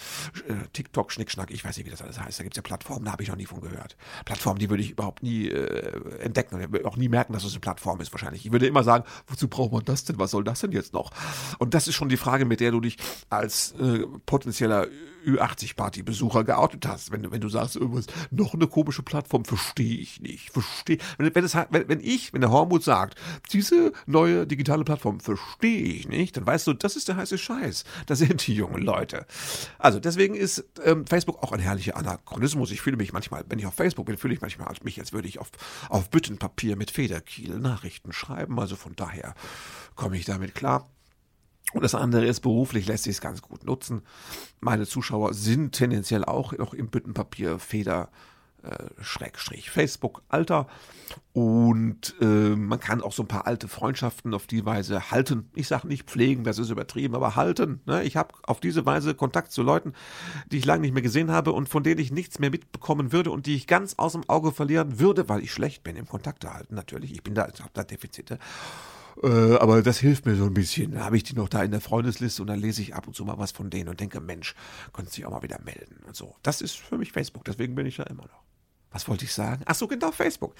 äh, 0.49 0.55
TikTok, 0.73 1.13
Schnickschnack, 1.13 1.51
ich 1.51 1.65
weiß 1.65 1.77
nicht, 1.77 1.87
wie 1.87 1.91
das 1.91 2.03
alles 2.03 2.21
heißt. 2.21 2.39
Da 2.39 2.43
gibt 2.43 2.55
es 2.55 2.57
ja 2.57 2.63
Plattformen, 2.63 3.05
da 3.05 3.13
habe 3.13 3.23
ich 3.23 3.29
noch 3.29 3.37
nie 3.37 3.47
von 3.47 3.61
gehört. 3.61 3.97
Plattformen, 4.25 4.59
die 4.59 4.71
würde 4.71 4.83
ich 4.83 4.91
überhaupt 4.91 5.23
nie 5.23 5.49
äh, 5.49 6.19
entdecken. 6.19 6.73
Würde 6.73 6.87
auch 6.87 6.97
nie 6.97 7.09
merken, 7.09 7.33
dass 7.33 7.43
es 7.43 7.51
das 7.51 7.55
eine 7.55 7.61
Plattform 7.61 8.01
ist 8.01 8.13
wahrscheinlich. 8.13 8.45
Ich 8.45 8.53
würde 8.53 8.67
immer 8.67 8.83
sagen, 8.83 9.05
wozu 9.27 9.49
braucht 9.49 9.73
man 9.73 9.85
das 9.85 10.05
denn? 10.05 10.19
Was 10.19 10.33
soll 10.33 10.45
das 10.45 10.61
denn 10.61 10.73
jetzt 10.73 10.93
noch? 10.93 11.13
Und 11.59 11.75
das 11.75 11.87
ist 11.89 11.95
schon 11.95 12.09
die 12.09 12.17
Frage, 12.17 12.45
mit 12.45 12.61
der 12.61 12.73
du 12.73 12.81
dich 12.81 12.97
als 13.31 13.73
äh, 13.73 14.05
potenzieller 14.27 14.89
Ü80-Party-Besucher 15.27 16.45
geoutet 16.45 16.87
hast. 16.87 17.12
Wenn, 17.12 17.31
wenn 17.31 17.41
du 17.41 17.49
sagst, 17.49 17.77
irgendwas, 17.77 18.07
noch 18.31 18.55
eine 18.55 18.67
komische 18.67 19.03
Plattform, 19.03 19.45
verstehe 19.45 19.99
ich 19.99 20.21
nicht. 20.21 20.51
Verstehe. 20.51 20.99
Wenn, 21.19 21.35
wenn, 21.35 21.45
es, 21.45 21.55
wenn, 21.55 21.89
wenn 21.89 22.01
ich, 22.01 22.33
wenn 22.33 22.41
der 22.41 22.51
Hormut 22.51 22.83
sagt, 22.83 22.97
sagt, 22.97 23.17
diese 23.53 23.93
neue 24.07 24.47
digitale 24.47 24.85
Plattform 24.85 25.21
verstehe 25.21 25.83
ich 25.83 26.09
nicht, 26.09 26.37
dann 26.37 26.47
weißt 26.47 26.67
du, 26.67 26.73
das 26.73 26.97
ist 26.97 27.09
der 27.09 27.17
heiße 27.17 27.39
Scheiß. 27.39 27.85
Das 28.07 28.19
sind 28.19 28.47
die 28.47 28.55
jungen 28.55 28.83
Leute. 28.83 29.27
Also 29.79 30.01
deswegen 30.01 30.35
ist 30.35 30.65
ähm, 30.85 31.07
Facebook 31.07 31.43
auch 31.43 31.53
ein 31.53 31.61
herrlicher 31.61 31.97
Anachronismus. 31.97 32.71
Ich 32.71 32.81
fühle 32.81 32.97
mich 32.97 33.12
manchmal, 33.12 33.45
wenn 33.49 33.59
ich 33.59 33.67
auf 33.67 33.75
Facebook 33.75 34.07
bin, 34.07 34.17
fühle 34.17 34.35
ich 34.35 34.41
manchmal 34.41 34.69
als 34.69 34.83
mich, 34.83 34.99
als 34.99 35.12
würde 35.12 35.29
ich 35.29 35.39
auf, 35.39 35.51
auf 35.89 36.11
Büttenpapier 36.11 36.77
mit 36.77 36.91
Federkiel 36.91 37.59
Nachrichten 37.59 38.12
schreiben. 38.12 38.59
Also 38.59 38.77
von 38.77 38.97
daher 38.97 39.35
komme 39.95 40.17
ich 40.17 40.25
damit 40.25 40.55
klar. 40.55 40.89
Und 41.77 41.83
das 41.83 41.95
andere 41.95 42.25
ist, 42.25 42.41
beruflich 42.41 42.87
lässt 42.87 43.05
sich 43.05 43.17
es 43.17 43.21
ganz 43.21 43.43
gut 43.43 43.65
nutzen. 43.65 44.01
Meine 44.61 44.87
Zuschauer 44.87 45.35
sind 45.35 45.73
tendenziell 45.73 46.25
auch 46.25 46.53
noch 46.57 46.73
im 46.73 46.89
Büttenpapier 46.89 47.59
Feder 47.59 48.09
äh, 48.62 49.03
Schrägstrich 49.03 49.71
Facebook 49.71 50.23
Alter. 50.31 50.69
Und 51.35 52.15
äh, 52.23 52.25
man 52.25 52.81
kann 52.81 53.03
auch 53.03 53.12
so 53.12 53.25
ein 53.25 53.29
paar 53.29 53.47
alte 53.47 53.69
Freundschaften 53.69 54.33
auf 54.33 54.47
die 54.47 54.65
Weise 54.65 55.11
halten. 55.11 55.51
Ich 55.55 55.69
sage 55.69 55.87
nicht 55.87 56.09
pflegen, 56.09 56.45
das 56.45 56.59
ist 56.59 56.71
übertrieben, 56.71 57.15
aber 57.15 57.37
halten. 57.37 57.83
Ne? 57.85 58.05
Ich 58.05 58.17
habe 58.17 58.33
auf 58.45 58.59
diese 58.59 58.87
Weise 58.87 59.15
Kontakt 59.15 59.53
zu 59.53 59.62
Leuten, 59.62 59.93
die 60.51 60.57
ich 60.57 60.65
lange 60.65 60.81
nicht 60.81 60.95
mehr 60.95 61.03
gesehen 61.03 61.31
habe 61.31 61.53
und 61.53 61.69
von 61.69 61.83
denen 61.83 62.01
ich 62.01 62.11
nichts 62.11 62.39
mehr 62.39 62.51
mitbekommen 62.51 63.12
würde 63.12 63.33
und 63.33 63.45
die 63.45 63.55
ich 63.55 63.67
ganz 63.67 63.97
aus 63.99 64.12
dem 64.12 64.27
Auge 64.31 64.51
verlieren 64.51 64.99
würde, 64.99 65.29
weil 65.29 65.43
ich 65.43 65.53
schlecht 65.53 65.85
bin 65.85 65.95
im 65.95 66.09
Kontakt 66.09 66.47
halten. 66.47 66.75
Natürlich, 66.75 67.12
ich 67.12 67.23
bin 67.23 67.35
da, 67.35 67.47
ich 67.53 67.61
habe 67.61 67.71
da 67.75 67.85
Defizite. 67.85 68.39
Äh, 69.23 69.57
aber 69.57 69.83
das 69.83 69.99
hilft 69.99 70.27
mir 70.27 70.37
so 70.37 70.45
ein 70.45 70.55
bisschen. 70.55 70.93
Dann 70.93 71.05
habe 71.05 71.17
ich 71.17 71.23
die 71.23 71.35
noch 71.35 71.49
da 71.49 71.63
in 71.63 71.71
der 71.71 71.81
Freundesliste 71.81 72.43
und 72.43 72.49
dann 72.49 72.61
lese 72.61 72.83
ich 72.83 72.95
ab 72.95 73.07
und 73.07 73.15
zu 73.15 73.25
mal 73.25 73.39
was 73.39 73.53
von 73.53 73.71
denen 73.71 73.89
und 73.89 74.01
denke, 74.01 74.21
Mensch, 74.21 74.55
können 74.93 75.09
Sie 75.09 75.25
auch 75.25 75.31
mal 75.31 75.43
wieder 75.43 75.61
melden 75.65 76.03
und 76.07 76.17
so. 76.17 76.35
Das 76.43 76.61
ist 76.61 76.77
für 76.77 76.99
mich 76.99 77.13
Facebook, 77.13 77.45
deswegen 77.45 77.75
bin 77.75 77.87
ich 77.87 77.97
da 77.97 78.05
immer 78.05 78.25
noch. 78.25 78.43
Was 78.93 79.09
wollte 79.09 79.25
ich 79.25 79.35
sagen? 79.35 79.63
Ach 79.67 79.75
so, 79.75 79.89
genau, 79.89 80.11
Facebook. 80.11 80.55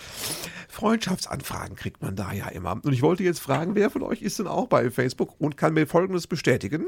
Freundschaftsanfragen 0.69 1.77
kriegt 1.77 2.03
man 2.03 2.17
da 2.17 2.33
ja 2.33 2.49
immer. 2.49 2.73
Und 2.73 2.93
ich 2.93 3.01
wollte 3.01 3.23
jetzt 3.23 3.39
fragen, 3.39 3.75
wer 3.75 3.89
von 3.89 4.03
euch 4.03 4.21
ist 4.21 4.39
denn 4.39 4.47
auch 4.47 4.67
bei 4.67 4.91
Facebook 4.91 5.41
und 5.41 5.57
kann 5.57 5.73
mir 5.73 5.87
Folgendes 5.87 6.27
bestätigen? 6.27 6.85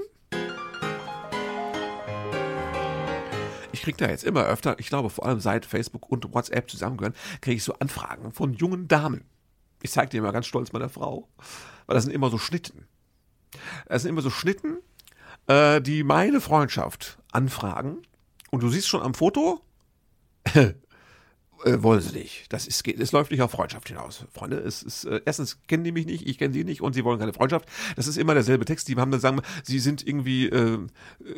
Ich 3.73 3.83
kriege 3.83 3.97
da 3.97 4.11
jetzt 4.11 4.25
immer 4.25 4.45
öfter, 4.45 4.79
ich 4.79 4.89
glaube 4.89 5.09
vor 5.09 5.25
allem 5.25 5.41
seit 5.41 5.65
Facebook 5.65 6.11
und 6.11 6.35
WhatsApp 6.35 6.69
zusammengehören, 6.69 7.15
kriege 7.41 7.57
ich 7.57 7.65
so 7.65 7.75
Anfragen 7.75 8.33
von 8.33 8.53
jungen 8.53 8.89
Damen. 8.89 9.25
Ich 9.83 9.91
zeige 9.91 10.11
dir 10.11 10.19
immer 10.19 10.33
ganz 10.33 10.47
stolz 10.47 10.73
meiner 10.73 10.88
Frau, 10.88 11.29
weil 11.87 11.95
das 11.95 12.05
sind 12.05 12.12
immer 12.12 12.31
so 12.31 12.38
Schnitten. 12.38 12.87
Das 13.87 14.03
sind 14.03 14.11
immer 14.11 14.23
so 14.23 14.31
Schnitten, 14.31 14.79
äh, 15.47 15.81
die 15.81 16.03
meine 16.03 16.41
Freundschaft 16.41 17.19
anfragen. 17.33 18.03
Und 18.51 18.62
du 18.62 18.69
siehst 18.69 18.88
schon 18.88 19.03
am 19.03 19.14
Foto, 19.14 19.61
äh, 21.64 21.83
wollen 21.83 22.01
sie 22.01 22.16
nicht. 22.16 22.53
Das 22.53 22.66
ist, 22.66 22.87
es 22.87 23.12
läuft 23.12 23.31
nicht 23.31 23.42
auf 23.42 23.51
Freundschaft 23.51 23.88
hinaus, 23.88 24.25
Freunde. 24.33 24.59
Es 24.59 24.83
ist, 24.83 25.05
äh, 25.05 25.21
erstens 25.25 25.59
kennen 25.66 25.85
die 25.85 25.92
mich 25.92 26.07
nicht, 26.07 26.27
ich 26.27 26.38
kenne 26.38 26.55
sie 26.55 26.64
nicht 26.64 26.81
und 26.81 26.92
sie 26.92 27.05
wollen 27.05 27.18
keine 27.18 27.33
Freundschaft. 27.33 27.68
Das 27.97 28.07
ist 28.07 28.16
immer 28.16 28.35
derselbe 28.35 28.64
Text. 28.64 28.88
Die 28.88 28.97
haben 28.97 29.11
dann 29.11 29.21
sagen, 29.21 29.40
sie 29.62 29.79
sind 29.79 30.07
irgendwie, 30.07 30.47
äh, 30.47 30.79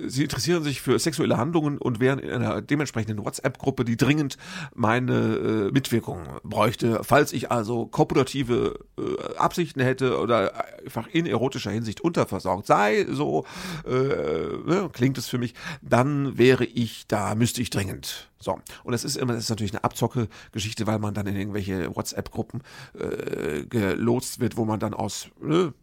sie 0.06 0.22
interessieren 0.22 0.62
sich 0.62 0.80
für 0.80 0.98
sexuelle 0.98 1.36
Handlungen 1.36 1.78
und 1.78 2.00
wären 2.00 2.18
in 2.18 2.30
einer 2.30 2.60
dementsprechenden 2.60 3.24
WhatsApp-Gruppe, 3.24 3.84
die 3.84 3.96
dringend 3.96 4.36
meine 4.74 5.12
äh, 5.12 5.72
Mitwirkung 5.72 6.28
bräuchte, 6.42 7.00
falls 7.02 7.32
ich 7.32 7.50
also 7.50 7.86
kopulative 7.86 8.78
äh, 8.98 9.36
Absichten 9.36 9.80
hätte 9.80 10.18
oder 10.18 10.64
einfach 10.84 11.06
in 11.08 11.26
erotischer 11.26 11.70
Hinsicht 11.70 12.00
unterversorgt 12.00 12.66
sei, 12.66 13.06
so 13.10 13.44
äh, 13.86 13.90
ne, 13.90 14.90
klingt 14.92 15.18
es 15.18 15.28
für 15.28 15.38
mich, 15.38 15.54
dann 15.82 16.38
wäre 16.38 16.64
ich 16.64 17.06
da, 17.06 17.34
müsste 17.34 17.62
ich 17.62 17.70
dringend 17.70 18.29
so, 18.40 18.58
und 18.84 18.92
das 18.92 19.04
ist 19.04 19.16
immer, 19.16 19.34
das 19.34 19.44
ist 19.44 19.50
natürlich 19.50 19.72
eine 19.72 19.84
Abzocke-Geschichte, 19.84 20.86
weil 20.86 20.98
man 20.98 21.12
dann 21.12 21.26
in 21.26 21.36
irgendwelche 21.36 21.94
WhatsApp-Gruppen 21.94 22.62
äh, 22.98 23.66
gelotst 23.66 24.40
wird, 24.40 24.56
wo 24.56 24.64
man 24.64 24.80
dann 24.80 24.94
aus 24.94 25.28
ne, 25.42 25.74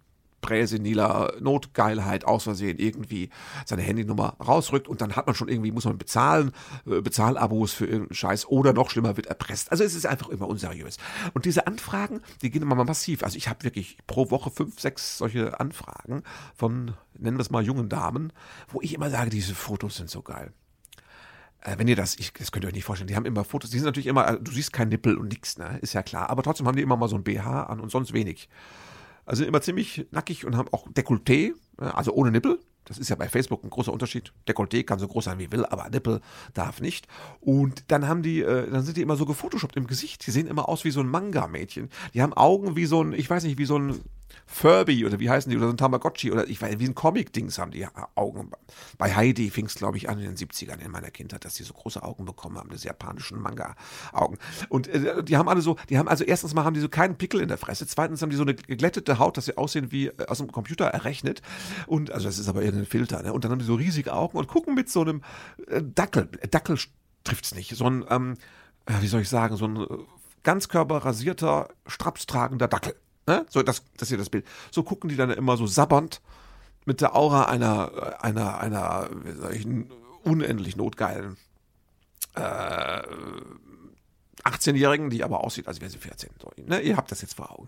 präseniler 0.41 1.33
Notgeilheit 1.39 2.25
aus 2.25 2.43
Versehen 2.43 2.79
irgendwie 2.79 3.29
seine 3.65 3.81
Handynummer 3.81 4.35
rausrückt 4.39 4.87
und 4.87 5.01
dann 5.01 5.15
hat 5.15 5.27
man 5.27 5.35
schon 5.35 5.49
irgendwie, 5.49 5.71
muss 5.71 5.85
man 5.85 5.97
bezahlen, 5.97 6.51
äh, 6.85 7.01
Bezahlabos 7.01 7.73
für 7.73 7.85
irgendeinen 7.85 8.15
Scheiß 8.15 8.47
oder 8.47 8.73
noch 8.73 8.89
schlimmer 8.89 9.17
wird 9.17 9.27
erpresst. 9.27 9.71
Also 9.71 9.83
es 9.83 9.93
ist 9.93 10.05
einfach 10.05 10.29
immer 10.29 10.47
unseriös. 10.47 10.97
Und 11.33 11.45
diese 11.45 11.67
Anfragen, 11.67 12.21
die 12.41 12.49
gehen 12.49 12.61
immer 12.61 12.75
massiv. 12.75 13.23
Also 13.23 13.37
ich 13.37 13.47
habe 13.49 13.63
wirklich 13.63 13.97
pro 14.07 14.31
Woche 14.31 14.49
fünf, 14.49 14.79
sechs 14.79 15.17
solche 15.17 15.59
Anfragen 15.59 16.23
von, 16.55 16.93
nennen 17.17 17.37
wir 17.37 17.41
es 17.41 17.51
mal, 17.51 17.63
jungen 17.63 17.89
Damen, 17.89 18.33
wo 18.69 18.81
ich 18.81 18.93
immer 18.93 19.09
sage, 19.09 19.29
diese 19.29 19.53
Fotos 19.53 19.97
sind 19.97 20.09
so 20.09 20.21
geil 20.21 20.47
äh, 20.47 20.66
wenn 21.63 21.87
ihr 21.87 21.95
das, 21.95 22.17
ich, 22.17 22.33
das 22.33 22.51
könnt 22.51 22.65
ihr 22.65 22.69
euch 22.69 22.73
nicht 22.73 22.85
vorstellen, 22.85 23.07
die 23.07 23.15
haben 23.15 23.25
immer 23.25 23.43
Fotos, 23.43 23.69
die 23.69 23.77
sind 23.77 23.85
natürlich 23.85 24.07
immer, 24.07 24.25
also 24.25 24.39
du 24.39 24.51
siehst 24.51 24.71
kein 24.73 24.89
Nippel 24.89 25.17
und 25.17 25.29
nix, 25.29 25.57
ne, 25.57 25.79
ist 25.81 25.93
ja 25.93 26.03
klar, 26.03 26.29
aber 26.29 26.43
trotzdem 26.43 26.67
haben 26.67 26.75
die 26.75 26.81
immer 26.81 26.97
mal 26.97 27.09
so 27.09 27.15
ein 27.15 27.23
BH 27.23 27.63
an 27.63 27.79
und 27.79 27.91
sonst 27.91 28.13
wenig. 28.13 28.49
Also 29.25 29.43
immer 29.43 29.61
ziemlich 29.61 30.07
nackig 30.11 30.45
und 30.45 30.55
haben 30.55 30.69
auch 30.71 30.87
Dekolleté, 30.87 31.51
also 31.77 32.13
ohne 32.13 32.31
Nippel. 32.31 32.59
Das 32.85 32.97
ist 32.97 33.09
ja 33.09 33.17
bei 33.17 33.27
Facebook 33.27 33.65
ein 33.65 33.69
großer 33.69 33.91
Unterschied. 33.91 34.31
Dekolleté 34.47 34.85
kann 34.85 34.99
so 34.99 35.09
groß 35.09 35.25
sein 35.25 35.39
wie 35.39 35.51
will, 35.51 35.65
aber 35.65 35.89
Nippel 35.89 36.21
darf 36.53 36.79
nicht. 36.79 37.07
Und 37.41 37.91
dann 37.91 38.07
haben 38.07 38.23
die, 38.23 38.41
äh, 38.41 38.71
dann 38.71 38.83
sind 38.83 38.95
die 38.95 39.01
immer 39.01 39.17
so 39.17 39.25
gefotoshoppt 39.25 39.75
im 39.75 39.87
Gesicht. 39.87 40.25
Die 40.25 40.31
sehen 40.31 40.47
immer 40.47 40.69
aus 40.69 40.85
wie 40.85 40.91
so 40.91 41.01
ein 41.01 41.09
Manga-Mädchen. 41.09 41.89
Die 42.13 42.21
haben 42.21 42.31
Augen 42.31 42.77
wie 42.77 42.85
so 42.85 43.03
ein, 43.03 43.11
ich 43.11 43.29
weiß 43.29 43.43
nicht, 43.43 43.57
wie 43.57 43.65
so 43.65 43.77
ein 43.77 43.99
Furby 44.45 45.05
oder 45.05 45.19
wie 45.19 45.29
heißen 45.29 45.49
die, 45.49 45.57
oder 45.57 45.67
so 45.67 45.73
ein 45.73 45.77
Tamagotchi 45.77 46.31
oder 46.31 46.47
ich 46.47 46.61
weiß, 46.61 46.79
wie 46.79 46.85
ein 46.85 46.95
Comic-Dings 46.95 47.59
haben 47.59 47.71
die 47.71 47.85
Augen. 48.15 48.51
Bei 48.97 49.13
Heidi 49.13 49.49
fing 49.49 49.65
es, 49.65 49.75
glaube 49.75 49.97
ich, 49.97 50.09
an 50.09 50.19
in 50.19 50.25
den 50.25 50.35
70ern 50.35 50.79
in 50.79 50.91
meiner 50.91 51.11
Kindheit, 51.11 51.45
dass 51.45 51.55
die 51.55 51.63
so 51.63 51.73
große 51.73 52.01
Augen 52.01 52.25
bekommen 52.25 52.57
haben, 52.57 52.69
diese 52.69 52.87
japanischen 52.87 53.39
Manga-Augen. 53.39 54.37
Und 54.69 54.87
äh, 54.87 55.23
die 55.23 55.37
haben 55.37 55.49
alle 55.49 55.61
so, 55.61 55.75
die 55.89 55.97
haben 55.97 56.07
also 56.07 56.23
erstens 56.23 56.53
mal 56.53 56.63
haben 56.63 56.73
die 56.73 56.79
so 56.79 56.89
keinen 56.89 57.17
Pickel 57.17 57.41
in 57.41 57.47
der 57.47 57.57
Fresse, 57.57 57.85
zweitens 57.87 58.21
haben 58.21 58.29
die 58.29 58.35
so 58.35 58.43
eine 58.43 58.55
geglättete 58.55 59.19
Haut, 59.19 59.37
dass 59.37 59.45
sie 59.45 59.57
aussehen 59.57 59.91
wie 59.91 60.07
äh, 60.07 60.25
aus 60.27 60.37
dem 60.37 60.51
Computer 60.51 60.85
errechnet. 60.85 61.41
Und, 61.85 62.11
also 62.11 62.27
das 62.27 62.39
ist 62.39 62.47
aber 62.47 62.61
irgendein 62.61 62.87
Filter, 62.87 63.21
ne? 63.21 63.33
Und 63.33 63.43
dann 63.43 63.51
haben 63.51 63.59
die 63.59 63.65
so 63.65 63.75
riesige 63.75 64.13
Augen 64.13 64.37
und 64.37 64.47
gucken 64.47 64.75
mit 64.75 64.89
so 64.89 65.01
einem 65.01 65.21
äh, 65.67 65.81
Dackel, 65.83 66.29
Dackel 66.49 66.77
trifft's 67.23 67.53
nicht, 67.53 67.75
so 67.75 67.85
ein, 67.85 68.05
ähm, 68.09 68.37
äh, 68.85 68.93
wie 69.01 69.07
soll 69.07 69.21
ich 69.21 69.29
sagen, 69.29 69.57
so 69.57 69.65
ein 69.65 69.77
äh, 69.77 69.87
ganzkörperrasierter, 70.43 71.69
strapstragender 71.85 72.67
Dackel. 72.67 72.95
Ne? 73.27 73.45
So, 73.49 73.61
das, 73.61 73.83
das 73.97 74.03
ist 74.03 74.09
hier 74.09 74.17
das 74.17 74.29
Bild. 74.29 74.45
So 74.71 74.83
gucken 74.83 75.09
die 75.09 75.15
dann 75.15 75.29
immer 75.31 75.57
so 75.57 75.67
sabbernd 75.67 76.21
mit 76.85 77.01
der 77.01 77.15
Aura 77.15 77.43
einer, 77.45 78.17
einer, 78.21 78.59
einer, 78.59 79.09
wie 79.23 79.33
sag 79.33 79.53
ich, 79.53 79.67
unendlich 80.23 80.77
notgeilen 80.77 81.37
äh, 82.35 83.01
18-Jährigen, 84.43 85.09
die 85.09 85.23
aber 85.23 85.43
aussieht, 85.43 85.67
als 85.67 85.81
wäre 85.81 85.91
sie 85.91 85.97
14. 85.97 86.29
So, 86.41 86.51
ne? 86.65 86.79
Ihr 86.79 86.95
habt 86.95 87.11
das 87.11 87.21
jetzt 87.21 87.35
vor 87.35 87.51
Augen. 87.51 87.67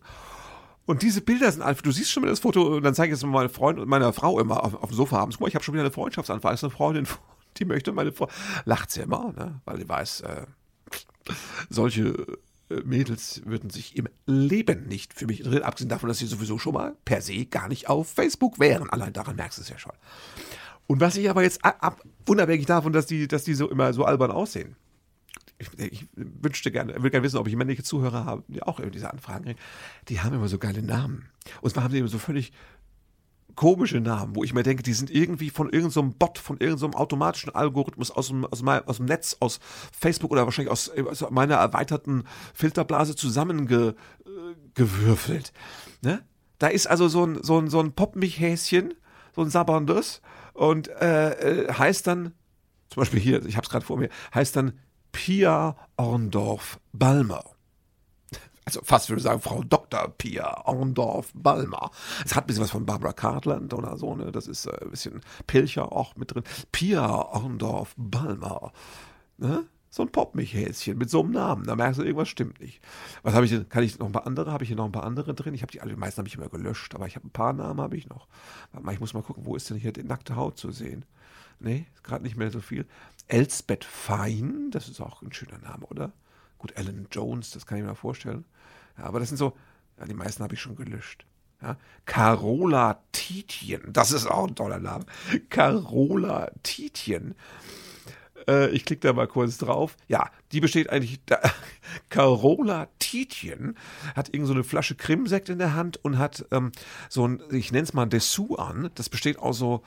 Und 0.86 1.02
diese 1.02 1.22
Bilder 1.22 1.52
sind 1.52 1.62
einfach, 1.62 1.82
du 1.82 1.92
siehst 1.92 2.12
schon 2.12 2.24
mal 2.24 2.30
das 2.30 2.40
Foto, 2.40 2.78
und 2.78 2.84
dann 2.84 2.96
zeige 2.96 3.14
ich 3.14 3.20
es 3.20 3.26
meiner 3.26 3.50
Freund 3.50 3.80
und 3.80 3.88
meiner 3.90 4.14
Frau 4.14 4.40
immer 4.40 4.64
auf, 4.64 4.74
auf 4.76 4.90
dem 4.90 4.96
Sofa 4.96 5.20
abends. 5.20 5.38
Guck 5.38 5.42
mal, 5.42 5.48
ich 5.50 5.56
habe 5.56 5.64
schon 5.64 5.74
wieder 5.74 5.84
eine 5.84 5.92
Freundschaftsanfrage. 5.92 6.56
Ist 6.56 6.64
eine 6.64 6.72
Freundin, 6.72 7.08
die 7.58 7.66
möchte 7.66 7.92
meine 7.92 8.12
Frau. 8.12 8.30
Lacht 8.66 8.92
sie 8.92 9.02
immer, 9.02 9.34
ne? 9.34 9.62
weil 9.66 9.78
sie 9.78 9.90
weiß, 9.90 10.22
äh, 10.22 10.46
solche 11.70 12.40
Mädels 12.84 13.42
würden 13.46 13.70
sich 13.70 13.98
im 13.98 14.08
Leben 14.26 14.88
nicht 14.88 15.14
für 15.14 15.26
mich 15.26 15.40
interessieren, 15.40 15.64
abgesehen 15.64 15.90
davon, 15.90 16.08
dass 16.08 16.20
sie 16.20 16.28
sowieso 16.28 16.60
schon 16.60 16.74
mal 16.74 16.96
per 17.04 17.22
se 17.22 17.46
gar 17.46 17.68
nicht 17.68 17.90
auf 17.90 18.10
Facebook 18.10 18.60
wären. 18.60 18.90
Allein 18.90 19.14
daran 19.14 19.36
merkst 19.36 19.58
du 19.58 19.64
es 19.64 19.70
ja 19.70 19.80
schon. 19.80 19.94
Und 20.88 21.02
was 21.02 21.18
ich 21.18 21.30
aber 21.30 21.44
jetzt 21.44 21.64
ab, 21.66 22.02
unabhängig 22.28 22.66
davon, 22.66 22.94
dass 22.94 23.06
die, 23.06 23.28
dass 23.28 23.44
die 23.44 23.54
so 23.54 23.70
immer 23.70 23.94
so 23.94 24.06
albern 24.06 24.32
aussehen. 24.32 24.76
Ich, 25.58 25.68
ich 25.78 26.08
wünschte 26.16 26.72
gerne, 26.72 27.02
will 27.04 27.10
gerne 27.12 27.24
wissen, 27.24 27.38
ob 27.38 27.48
ich 27.48 27.56
männliche 27.56 27.84
Zuhörer 27.84 28.26
habe, 28.26 28.44
die 28.48 28.64
auch 28.64 28.80
über 28.80 28.90
diese 28.90 29.12
Anfragen 29.12 29.44
kriegen. 29.46 29.60
Die 30.08 30.22
haben 30.22 30.34
immer 30.36 30.48
so 30.48 30.58
geile 30.58 30.82
Namen. 30.82 31.30
Und 31.62 31.72
zwar 31.72 31.84
haben 31.84 31.92
sie 31.92 32.00
immer 32.00 32.08
so 32.08 32.18
völlig 32.18 32.54
komische 33.56 34.00
Namen, 34.00 34.36
wo 34.36 34.44
ich 34.44 34.54
mir 34.54 34.64
denke, 34.64 34.84
die 34.84 34.94
sind 34.94 35.10
irgendwie 35.10 35.50
von 35.50 35.68
irgendeinem 35.68 36.12
so 36.12 36.18
Bot, 36.18 36.38
von 36.38 36.58
irgendeinem 36.58 36.94
so 36.94 36.98
automatischen 36.98 37.54
Algorithmus 37.54 38.12
aus 38.12 38.28
dem, 38.28 38.46
aus, 38.46 38.60
dem, 38.60 38.70
aus 38.70 38.98
dem 38.98 39.06
Netz, 39.06 39.38
aus 39.40 39.60
Facebook 39.98 40.32
oder 40.32 40.46
wahrscheinlich 40.46 40.72
aus, 40.72 40.90
aus 40.90 41.30
meiner 41.30 41.56
erweiterten 41.56 42.24
Filterblase 42.54 43.16
zusammengewürfelt. 43.16 45.54
Ne? 46.02 46.24
Da 46.58 46.68
ist 46.68 46.88
also 46.88 47.08
so 47.08 47.26
ein, 47.26 47.44
so 47.44 47.60
ein, 47.60 47.70
so 47.70 47.80
ein 47.80 47.94
Popmichhäschen, 47.94 48.94
so 49.36 49.42
ein 49.42 49.50
sabberndes 49.50 50.22
und 50.54 50.88
äh, 50.88 51.32
äh, 51.32 51.74
heißt 51.74 52.08
dann, 52.08 52.34
zum 52.90 53.02
Beispiel 53.02 53.20
hier, 53.20 53.46
ich 53.46 53.56
habe 53.56 53.66
es 53.66 53.70
gerade 53.70 53.86
vor 53.86 53.98
mir, 53.98 54.10
heißt 54.34 54.56
dann 54.56 54.80
Pia 55.12 55.76
Orndorf 55.98 56.80
Balmer 56.92 57.44
also 58.70 58.82
fast 58.84 59.10
würde 59.10 59.20
ich 59.20 59.24
sagen, 59.24 59.42
Frau 59.42 59.64
Dr. 59.64 60.14
Pia 60.16 60.66
Orndorf 60.66 61.32
Balmer. 61.34 61.90
Es 62.24 62.36
hat 62.36 62.44
ein 62.44 62.48
bisschen 62.48 62.64
was 62.64 62.70
von 62.70 62.86
Barbara 62.86 63.14
Cartland 63.14 63.74
oder 63.74 63.98
so, 63.98 64.16
ne? 64.16 64.32
Das 64.32 64.48
ist 64.48 64.68
äh, 64.68 64.78
ein 64.84 64.92
bisschen 64.92 65.22
Pilcher 65.48 65.92
auch 65.92 66.16
mit 66.16 66.36
drin. 66.36 66.44
Pia 66.72 67.10
Orndorf 67.10 67.96
Balmer. 67.98 68.72
Ne? 69.38 69.66
So 69.90 70.04
ein 70.04 70.12
Popmichhäschen 70.12 71.00
mit 71.00 71.10
so 71.10 71.22
einem 71.22 71.32
Namen. 71.32 71.66
Da 71.66 71.76
merkst 71.76 72.00
du, 72.00 72.04
irgendwas 72.04 72.30
stimmt 72.30 72.60
nicht. 72.60 72.80
Was 73.24 73.34
habe 73.34 73.46
ich 73.46 73.52
denn? 73.52 73.68
Kann 73.70 73.84
ich 73.84 73.98
noch 73.98 74.06
ein 74.06 74.12
paar 74.12 74.28
andere? 74.28 74.52
Habe 74.52 74.64
ich 74.64 74.68
hier 74.68 74.78
noch 74.78 74.86
ein 74.86 74.92
paar 74.92 75.04
andere 75.04 75.34
drin? 75.34 75.56
Ich 75.56 75.64
habe 75.64 75.72
die 75.72 75.82
alle, 75.82 75.94
die 75.94 76.00
meisten 76.00 76.20
habe 76.20 76.28
ich 76.28 76.36
immer 76.36 76.50
gelöscht, 76.50 76.94
aber 76.94 77.08
ich 77.08 77.16
habe 77.16 77.26
ein 77.26 77.32
paar 77.32 77.54
Namen 77.54 77.82
habe 77.82 77.98
ich 77.98 78.08
noch. 78.08 78.28
Warte 78.72 78.86
mal, 78.86 78.94
ich 78.94 79.00
muss 79.00 79.16
mal 79.16 79.24
gucken, 79.24 79.48
wo 79.48 79.56
ist 79.56 79.68
denn 79.72 79.78
hier 79.78 79.92
die 79.92 80.04
nackte 80.04 80.36
Haut 80.36 80.60
zu 80.60 80.70
sehen? 80.70 81.06
Nee, 81.60 81.88
gerade 82.04 82.24
nicht 82.24 82.38
mehr 82.38 82.52
so 82.52 82.60
viel. 82.60 82.86
Elsbeth 83.28 83.84
Fein, 83.84 84.70
das 84.70 84.90
ist 84.90 85.02
auch 85.02 85.24
ein 85.24 85.34
schöner 85.34 85.58
Name, 85.58 85.88
oder? 85.88 86.14
Gut, 86.60 86.78
Alan 86.78 87.08
Jones, 87.12 87.52
das 87.52 87.66
kann 87.66 87.80
ich 87.80 87.84
mir 87.84 87.96
vorstellen. 87.96 88.46
Ja, 88.98 89.06
aber 89.06 89.20
das 89.20 89.30
sind 89.30 89.38
so, 89.38 89.58
ja, 89.98 90.06
die 90.06 90.14
meisten 90.14 90.44
habe 90.44 90.54
ich 90.54 90.62
schon 90.62 90.76
gelöscht. 90.76 91.26
Ja, 91.62 91.78
Carola 92.06 93.02
Tietjen, 93.12 93.92
das 93.92 94.12
ist 94.12 94.28
auch 94.28 94.48
ein 94.48 94.56
toller 94.56 94.80
Name. 94.80 95.06
Carola 95.50 96.52
Tietjen. 96.64 97.36
Äh, 98.48 98.70
ich 98.70 98.86
klicke 98.86 99.08
da 99.08 99.14
mal 99.14 99.28
kurz 99.28 99.58
drauf. 99.58 99.98
Ja, 100.08 100.30
die 100.52 100.60
besteht 100.60 100.90
eigentlich. 100.90 101.20
Da, 101.26 101.40
Carola 102.10 102.88
Tietjen 103.00 103.78
hat 104.16 104.34
irgend 104.34 104.48
so 104.48 104.64
Flasche 104.64 104.96
Krimsekt 104.96 105.50
in 105.50 105.60
der 105.60 105.74
Hand 105.74 105.98
und 106.04 106.18
hat 106.18 106.46
ähm, 106.52 106.72
so 107.10 107.28
ein, 107.28 107.42
ich 107.52 107.72
nenne 107.72 107.84
es 107.84 107.94
mal 107.94 108.06
Dessous 108.06 108.58
an. 108.58 108.90
Das 108.96 109.10
besteht 109.10 109.40
aus 109.40 109.58
so 109.58 109.84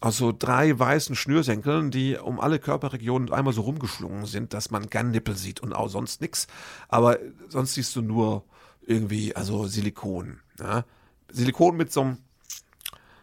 also 0.00 0.32
drei 0.36 0.78
weißen 0.78 1.14
Schnürsenkeln, 1.14 1.90
die 1.90 2.16
um 2.16 2.40
alle 2.40 2.58
Körperregionen 2.58 3.32
einmal 3.32 3.52
so 3.52 3.62
rumgeschlungen 3.62 4.24
sind, 4.24 4.54
dass 4.54 4.70
man 4.70 4.88
gern 4.88 5.10
Nippel 5.10 5.36
sieht 5.36 5.60
und 5.60 5.74
auch 5.74 5.88
sonst 5.88 6.22
nichts. 6.22 6.46
Aber 6.88 7.18
sonst 7.48 7.74
siehst 7.74 7.94
du 7.96 8.02
nur 8.02 8.44
irgendwie, 8.80 9.36
also 9.36 9.66
Silikon. 9.66 10.40
Ja? 10.58 10.84
Silikon 11.30 11.76
mit 11.76 11.92
so 11.92 12.00
einem 12.02 12.18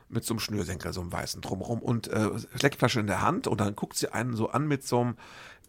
mit 0.09 0.23
so 0.23 0.33
einem 0.33 0.39
Schnürsenkel, 0.39 0.93
so 0.93 1.01
einem 1.01 1.11
weißen 1.11 1.41
drumherum 1.41 1.79
und 1.79 2.07
äh, 2.07 2.29
Leckflasche 2.61 3.01
in 3.01 3.07
der 3.07 3.21
Hand 3.21 3.45
und 3.45 3.59
dann 3.59 3.75
guckt 3.75 3.97
sie 3.97 4.13
einen 4.13 4.37
so 4.37 4.49
an 4.49 4.65
mit 4.65 4.87
so 4.87 5.01
einem 5.01 5.17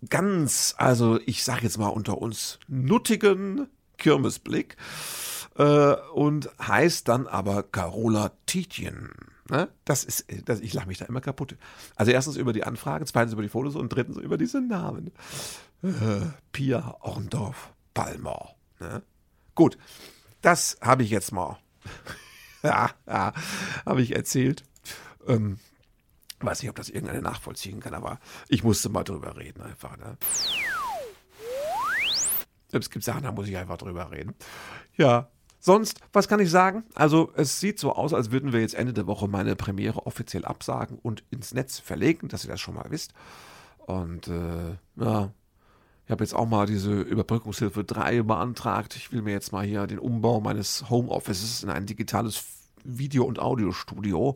ganz, 0.09 0.77
also 0.79 1.19
ich 1.27 1.43
sage 1.43 1.63
jetzt 1.65 1.77
mal 1.77 1.89
unter 1.89 2.19
uns, 2.19 2.61
nuttigen 2.69 3.69
Kirmesblick 3.97 4.77
äh, 5.57 5.95
und 6.15 6.51
heißt 6.61 7.09
dann 7.09 7.27
aber 7.27 7.65
Carola 7.65 8.31
Tietjen. 8.47 9.11
Ne? 9.51 9.69
Das 9.85 10.05
ist, 10.05 10.27
das, 10.45 10.61
ich 10.61 10.75
lache 10.75 10.89
mich 10.89 10.99
da 10.99 11.07
immer 11.07 11.21
kaputt. 11.21 11.57
Also 11.97 12.13
erstens 12.13 12.37
über 12.37 12.53
die 12.53 12.65
Anfragen, 12.65 13.07
zweitens 13.07 13.33
über 13.33 13.43
die 13.43 13.49
Fotos 13.49 13.77
und 13.77 13.89
drittens 13.89 14.19
über 14.19 14.37
diese 14.37 14.61
Namen. 14.61 15.11
Äh, 15.83 16.27
Pia 16.53 16.97
Orndorf 17.01 17.73
Balmer. 17.95 18.55
Ne? 18.79 19.03
Gut, 19.55 19.79
das 20.43 20.77
habe 20.81 21.03
ich 21.03 21.11
jetzt 21.11 21.33
mal. 21.33 21.59
ja, 22.63 22.91
ja 23.07 23.33
habe 23.87 24.03
ich 24.03 24.15
erzählt. 24.15 24.65
Ähm, 25.27 25.59
weiß 26.41 26.63
nicht, 26.63 26.71
ob 26.71 26.77
das 26.77 26.91
irgendeine 26.91 27.23
nachvollziehen 27.23 27.81
kann, 27.81 27.95
aber 27.95 28.21
ich 28.49 28.63
musste 28.63 28.89
mal 28.89 29.05
drüber 29.05 29.37
reden 29.37 29.63
einfach. 29.63 29.97
Ne? 29.97 30.17
Es 32.71 32.91
gibt 32.91 33.05
Sachen, 33.05 33.23
da 33.23 33.33
muss 33.33 33.49
ich 33.49 33.57
einfach 33.57 33.79
drüber 33.79 34.11
reden. 34.11 34.35
Ja, 34.97 35.31
Sonst, 35.61 36.01
was 36.13 36.29
kann 36.29 36.41
ich 36.41 36.51
sagen? 36.51 36.85
Also, 36.95 37.33
es 37.35 37.61
sieht 37.61 37.79
so 37.79 37.93
aus, 37.93 38.15
als 38.15 38.31
würden 38.31 38.53
wir 38.53 38.61
jetzt 38.61 38.75
Ende 38.75 38.93
der 38.93 39.07
Woche 39.07 39.29
meine 39.29 39.57
Premiere 39.57 40.07
offiziell 40.07 40.45
absagen 40.45 40.99
und 40.99 41.25
ins 41.31 41.53
Netz 41.53 41.79
verlegen, 41.79 42.29
dass 42.29 42.45
ihr 42.45 42.51
das 42.51 42.61
schon 42.61 42.75
mal 42.75 42.91
wisst. 42.91 43.13
Und 43.79 44.29
äh, 44.29 44.77
ja, 44.97 45.33
ich 46.07 46.11
habe 46.11 46.25
jetzt 46.25 46.35
auch 46.35 46.49
mal 46.49 46.67
diese 46.67 47.01
Überbrückungshilfe 47.01 47.85
3 47.85 48.23
beantragt. 48.23 48.97
Ich 48.97 49.13
will 49.13 49.23
mir 49.23 49.33
jetzt 49.33 49.53
mal 49.53 49.65
hier 49.65 49.87
den 49.87 49.99
Umbau 49.99 50.41
meines 50.41 50.89
Homeoffices 50.89 51.63
in 51.63 51.71
ein 51.71 51.87
digitales 51.87 52.45
Video- 52.85 53.25
und 53.25 53.39
Audiostudio, 53.39 54.35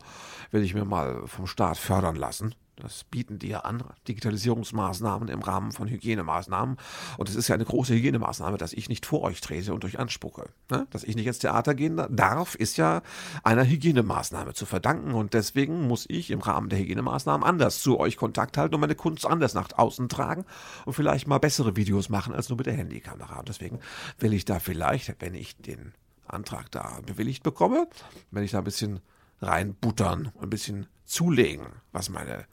will 0.50 0.62
ich 0.62 0.74
mir 0.74 0.84
mal 0.84 1.26
vom 1.26 1.46
Staat 1.46 1.78
fördern 1.78 2.16
lassen. 2.16 2.54
Das 2.76 3.04
bieten 3.04 3.38
die 3.38 3.48
ja 3.48 3.60
an, 3.60 3.84
Digitalisierungsmaßnahmen 4.08 5.28
im 5.28 5.40
Rahmen 5.40 5.72
von 5.72 5.88
Hygienemaßnahmen. 5.88 6.78
Und 7.18 7.28
es 7.28 7.36
ist 7.36 7.48
ja 7.48 7.54
eine 7.54 7.66
große 7.66 7.94
Hygienemaßnahme, 7.94 8.56
dass 8.56 8.72
ich 8.72 8.88
nicht 8.88 9.04
vor 9.04 9.22
euch 9.22 9.40
trete 9.40 9.74
und 9.74 9.84
euch 9.84 9.98
anspucke. 9.98 10.48
Ne? 10.70 10.86
Dass 10.90 11.04
ich 11.04 11.14
nicht 11.14 11.26
ins 11.26 11.38
Theater 11.38 11.74
gehen 11.74 12.02
darf, 12.08 12.54
ist 12.54 12.78
ja 12.78 13.02
einer 13.44 13.64
Hygienemaßnahme 13.64 14.54
zu 14.54 14.64
verdanken. 14.64 15.12
Und 15.12 15.34
deswegen 15.34 15.86
muss 15.86 16.06
ich 16.08 16.30
im 16.30 16.40
Rahmen 16.40 16.70
der 16.70 16.78
Hygienemaßnahmen 16.78 17.46
anders 17.46 17.82
zu 17.82 18.00
euch 18.00 18.16
Kontakt 18.16 18.56
halten 18.56 18.74
und 18.74 18.80
meine 18.80 18.94
Kunst 18.94 19.26
anders 19.26 19.52
nach 19.52 19.68
außen 19.76 20.08
tragen 20.08 20.46
und 20.86 20.94
vielleicht 20.94 21.26
mal 21.26 21.38
bessere 21.38 21.76
Videos 21.76 22.08
machen 22.08 22.34
als 22.34 22.48
nur 22.48 22.56
mit 22.56 22.66
der 22.66 22.74
Handykamera. 22.74 23.38
Und 23.40 23.48
deswegen 23.48 23.80
will 24.18 24.32
ich 24.32 24.46
da 24.46 24.60
vielleicht, 24.60 25.20
wenn 25.20 25.34
ich 25.34 25.56
den 25.58 25.92
Antrag 26.26 26.70
da 26.70 27.00
bewilligt 27.04 27.42
bekomme, 27.42 27.86
wenn 28.30 28.44
ich 28.44 28.52
da 28.52 28.58
ein 28.58 28.64
bisschen 28.64 29.00
reinbuttern 29.42 30.30
und 30.34 30.44
ein 30.44 30.50
bisschen 30.50 30.86
zulegen, 31.04 31.66
was 31.92 32.08
meine 32.08 32.46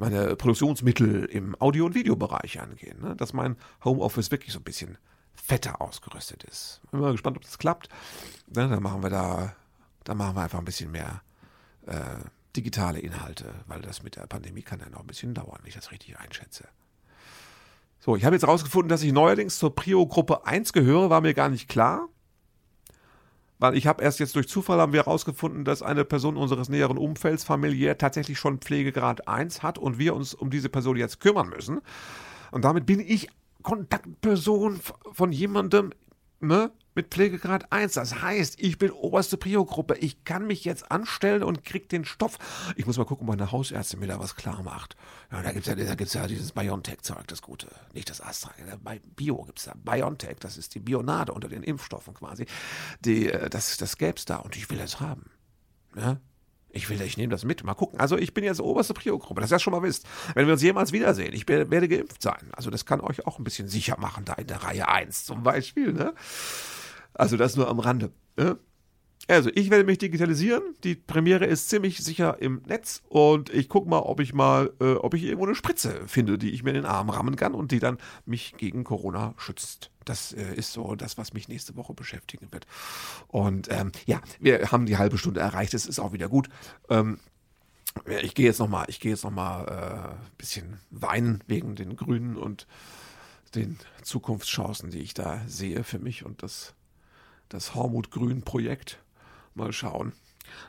meine 0.00 0.34
Produktionsmittel 0.34 1.26
im 1.26 1.54
Audio- 1.60 1.84
und 1.84 1.94
Videobereich 1.94 2.58
angehen. 2.58 3.02
Ne? 3.02 3.14
Dass 3.16 3.34
mein 3.34 3.56
Homeoffice 3.84 4.30
wirklich 4.30 4.52
so 4.52 4.58
ein 4.58 4.64
bisschen 4.64 4.96
fetter 5.34 5.82
ausgerüstet 5.82 6.42
ist. 6.44 6.80
Bin 6.90 7.00
mal 7.00 7.12
gespannt, 7.12 7.36
ob 7.36 7.42
das 7.42 7.58
klappt. 7.58 7.90
Ne? 8.48 8.66
Dann 8.66 8.82
machen 8.82 9.02
wir 9.02 9.10
da, 9.10 9.54
dann 10.04 10.16
machen 10.16 10.36
wir 10.36 10.42
einfach 10.42 10.58
ein 10.58 10.64
bisschen 10.64 10.90
mehr 10.90 11.20
äh, 11.86 12.24
digitale 12.56 12.98
Inhalte, 12.98 13.52
weil 13.66 13.82
das 13.82 14.02
mit 14.02 14.16
der 14.16 14.26
Pandemie 14.26 14.62
kann 14.62 14.80
ja 14.80 14.88
noch 14.88 15.00
ein 15.00 15.06
bisschen 15.06 15.34
dauern, 15.34 15.58
wenn 15.60 15.68
ich 15.68 15.74
das 15.74 15.92
richtig 15.92 16.18
einschätze. 16.18 16.66
So, 17.98 18.16
ich 18.16 18.24
habe 18.24 18.34
jetzt 18.34 18.44
herausgefunden, 18.44 18.88
dass 18.88 19.02
ich 19.02 19.12
neuerdings 19.12 19.58
zur 19.58 19.74
Prio-Gruppe 19.74 20.46
1 20.46 20.72
gehöre, 20.72 21.10
war 21.10 21.20
mir 21.20 21.34
gar 21.34 21.50
nicht 21.50 21.68
klar 21.68 22.08
weil 23.60 23.76
ich 23.76 23.86
habe 23.86 24.02
erst 24.02 24.18
jetzt 24.18 24.34
durch 24.34 24.48
Zufall 24.48 24.80
haben 24.80 24.92
wir 24.92 25.04
herausgefunden, 25.04 25.64
dass 25.64 25.82
eine 25.82 26.04
Person 26.04 26.36
unseres 26.36 26.68
näheren 26.70 26.98
Umfelds 26.98 27.44
familiär 27.44 27.98
tatsächlich 27.98 28.38
schon 28.38 28.58
Pflegegrad 28.58 29.28
1 29.28 29.62
hat 29.62 29.78
und 29.78 29.98
wir 29.98 30.14
uns 30.14 30.34
um 30.34 30.50
diese 30.50 30.70
Person 30.70 30.96
jetzt 30.96 31.20
kümmern 31.20 31.50
müssen. 31.50 31.80
Und 32.50 32.64
damit 32.64 32.86
bin 32.86 33.00
ich 33.00 33.28
Kontaktperson 33.62 34.80
von 35.12 35.30
jemandem, 35.30 35.92
ne, 36.40 36.72
mit 36.94 37.08
Pflegegrad 37.08 37.72
1. 37.72 37.94
Das 37.94 38.20
heißt, 38.22 38.60
ich 38.60 38.78
bin 38.78 38.90
oberste 38.90 39.36
Prio-Gruppe. 39.36 39.96
Ich 39.98 40.24
kann 40.24 40.46
mich 40.46 40.64
jetzt 40.64 40.90
anstellen 40.90 41.42
und 41.42 41.64
krieg 41.64 41.88
den 41.88 42.04
Stoff. 42.04 42.38
Ich 42.76 42.86
muss 42.86 42.98
mal 42.98 43.04
gucken, 43.04 43.28
ob 43.28 43.36
meine 43.36 43.52
Hausärztin 43.52 44.00
mir 44.00 44.06
da 44.06 44.18
was 44.18 44.36
klar 44.36 44.62
macht. 44.62 44.96
Ja, 45.30 45.42
da 45.42 45.52
gibt's 45.52 45.68
ja, 46.14 46.20
ja 46.20 46.26
dieses 46.26 46.52
BioNTech-Zeug, 46.52 47.26
das 47.26 47.42
Gute. 47.42 47.68
Nicht 47.94 48.10
das 48.10 48.20
Astra. 48.20 48.52
Bei 48.82 49.00
Bio 49.16 49.44
gibt's 49.44 49.64
da 49.64 49.74
BioNTech, 49.76 50.38
das 50.40 50.58
ist 50.58 50.74
die 50.74 50.80
Bionade 50.80 51.32
unter 51.32 51.48
den 51.48 51.62
Impfstoffen 51.62 52.14
quasi. 52.14 52.46
Die, 53.00 53.30
äh, 53.30 53.48
das, 53.48 53.76
das 53.76 53.96
gäb's 53.96 54.24
da 54.24 54.36
und 54.36 54.56
ich 54.56 54.68
will 54.70 54.80
es 54.80 55.00
haben. 55.00 55.30
Ja? 55.96 56.20
Ich 56.72 56.88
will, 56.88 57.00
ich 57.02 57.16
nehme 57.16 57.32
das 57.32 57.44
mit. 57.44 57.64
Mal 57.64 57.74
gucken. 57.74 57.98
Also 57.98 58.16
ich 58.16 58.32
bin 58.32 58.44
jetzt 58.44 58.60
oberste 58.60 58.94
Prio-Gruppe, 58.94 59.40
dass 59.40 59.50
ihr 59.50 59.56
das 59.56 59.62
schon 59.62 59.72
mal 59.72 59.82
wisst. 59.82 60.06
Wenn 60.34 60.46
wir 60.46 60.52
uns 60.52 60.62
jemals 60.62 60.92
wiedersehen, 60.92 61.32
ich 61.32 61.48
werde 61.48 61.88
geimpft 61.88 62.22
sein. 62.22 62.50
Also 62.52 62.70
das 62.70 62.86
kann 62.86 63.00
euch 63.00 63.26
auch 63.26 63.38
ein 63.38 63.44
bisschen 63.44 63.68
sicher 63.68 63.98
machen, 63.98 64.24
da 64.24 64.34
in 64.34 64.46
der 64.46 64.62
Reihe 64.62 64.88
1 64.88 65.24
zum 65.24 65.42
Beispiel. 65.42 65.92
Ne? 65.92 66.14
Also 67.14 67.36
das 67.36 67.56
nur 67.56 67.68
am 67.68 67.78
Rande. 67.78 68.12
Ne? 68.36 68.58
Also, 69.28 69.50
ich 69.54 69.70
werde 69.70 69.84
mich 69.84 69.98
digitalisieren. 69.98 70.62
Die 70.82 70.96
Premiere 70.96 71.46
ist 71.46 71.68
ziemlich 71.68 71.98
sicher 71.98 72.40
im 72.40 72.62
Netz 72.66 73.02
und 73.08 73.50
ich 73.50 73.68
gucke 73.68 73.88
mal, 73.88 74.00
ob 74.00 74.18
ich 74.18 74.32
mal, 74.32 74.72
äh, 74.80 74.94
ob 74.94 75.14
ich 75.14 75.22
irgendwo 75.22 75.46
eine 75.46 75.54
Spritze 75.54 76.02
finde, 76.06 76.36
die 76.36 76.50
ich 76.50 76.64
mir 76.64 76.70
in 76.70 76.76
den 76.76 76.86
Arm 76.86 77.10
rammen 77.10 77.36
kann 77.36 77.54
und 77.54 77.70
die 77.70 77.78
dann 77.78 77.98
mich 78.24 78.54
gegen 78.56 78.82
Corona 78.82 79.34
schützt. 79.36 79.90
Das 80.04 80.32
äh, 80.32 80.54
ist 80.54 80.72
so 80.72 80.96
das, 80.96 81.18
was 81.18 81.32
mich 81.32 81.48
nächste 81.48 81.76
Woche 81.76 81.94
beschäftigen 81.94 82.48
wird. 82.50 82.66
Und 83.28 83.68
ähm, 83.70 83.92
ja, 84.06 84.20
wir 84.40 84.72
haben 84.72 84.86
die 84.86 84.96
halbe 84.96 85.18
Stunde 85.18 85.40
erreicht. 85.40 85.74
Es 85.74 85.86
ist 85.86 86.00
auch 86.00 86.12
wieder 86.12 86.28
gut. 86.28 86.48
Ähm, 86.88 87.20
ich 88.22 88.34
gehe 88.34 88.46
jetzt 88.46 88.58
noch 88.58 88.68
mal, 88.68 88.86
ich 88.88 89.00
gehe 89.00 89.12
jetzt 89.12 89.24
noch 89.24 89.30
mal 89.30 90.16
äh, 90.18 90.36
bisschen 90.38 90.80
weinen 90.90 91.44
wegen 91.46 91.76
den 91.76 91.94
Grünen 91.94 92.36
und 92.36 92.66
den 93.54 93.78
Zukunftschancen, 94.02 94.90
die 94.90 95.00
ich 95.00 95.14
da 95.14 95.40
sehe 95.46 95.84
für 95.84 95.98
mich 95.98 96.24
und 96.24 96.42
das, 96.42 96.74
das 97.50 97.74
Hormut-Grün-Projekt. 97.74 98.98
Mal 99.54 99.72
schauen, 99.72 100.12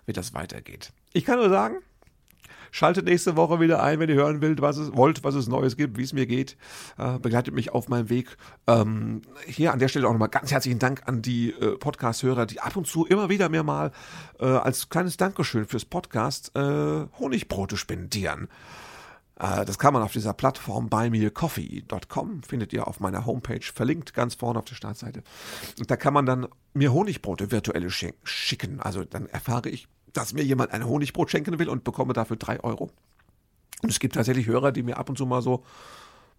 wie 0.06 0.14
das 0.14 0.34
weitergeht. 0.34 0.92
Ich 1.14 1.24
kann 1.24 1.38
nur 1.38 1.50
sagen, 1.50 1.78
Schaltet 2.74 3.04
nächste 3.04 3.36
Woche 3.36 3.60
wieder 3.60 3.84
ein, 3.84 4.00
wenn 4.00 4.10
ihr 4.10 4.16
hören 4.16 4.42
wollt, 4.42 4.62
was 4.62 4.78
es, 4.78 4.96
wollt, 4.96 5.26
was 5.26 5.36
es 5.36 5.50
Neues 5.50 5.76
gibt, 5.76 5.98
wie 5.98 6.04
es 6.04 6.14
mir 6.14 6.26
geht. 6.26 6.56
Äh, 6.98 7.20
begleitet 7.20 7.54
mich 7.54 7.74
auf 7.74 7.90
meinem 7.90 8.10
Weg. 8.10 8.38
Ähm, 8.66 9.24
hier 9.46 9.74
an 9.74 9.80
der 9.80 9.90
Stelle 9.90 10.08
auch 10.08 10.14
nochmal 10.14 10.30
ganz 10.30 10.52
herzlichen 10.52 10.80
Dank 10.80 11.02
an 11.06 11.22
die 11.22 11.52
äh, 11.52 11.78
Podcast-Hörer, 11.78 12.46
die 12.46 12.62
ab 12.62 12.78
und 12.78 12.88
zu 12.88 13.06
immer 13.06 13.30
wieder 13.30 13.50
mir 13.50 13.64
mal 13.64 13.92
äh, 14.40 14.46
als 14.46 14.88
kleines 14.88 15.18
Dankeschön 15.18 15.66
fürs 15.66 15.84
Podcast 15.84 16.56
äh, 16.56 17.08
Honigbrote 17.20 17.76
spendieren. 17.76 18.48
Äh, 19.42 19.66
das 19.66 19.80
kann 19.80 19.94
man 19.94 20.04
auf 20.04 20.14
dieser 20.14 20.34
Plattform 20.34 20.90
buymeacoffee.com, 20.90 22.44
findet 22.44 22.72
ihr 22.72 22.88
auf 22.88 23.00
meiner 23.00 23.26
Homepage 23.26 23.66
verlinkt, 23.74 24.14
ganz 24.14 24.36
vorne 24.36 24.60
auf 24.60 24.66
der 24.66 24.76
Startseite. 24.76 25.24
Und 25.80 25.92
da 25.92 25.98
kann 25.98 26.14
man 26.14 26.26
dann 26.26 26.48
mir 26.74 26.94
Honigbrote 26.94 27.52
virtuelle 27.52 27.90
schicken. 27.90 28.80
Also 28.80 29.04
dann 29.04 29.26
erfahre 29.28 29.70
ich 29.70 29.88
dass 30.14 30.34
mir 30.34 30.44
jemand 30.44 30.72
ein 30.72 30.86
Honigbrot 30.86 31.32
schenken 31.32 31.58
will 31.60 31.70
und 31.70 31.84
bekomme 31.84 32.14
dafür 32.14 32.38
drei 32.38 32.60
Euro. 32.62 32.92
Und 33.82 33.90
es 33.90 34.00
gibt 34.00 34.16
tatsächlich 34.16 34.48
Hörer, 34.48 34.72
die 34.72 34.84
mir 34.84 34.98
ab 34.98 35.10
und 35.10 35.18
zu 35.18 35.26
mal 35.26 35.42
so 35.42 35.64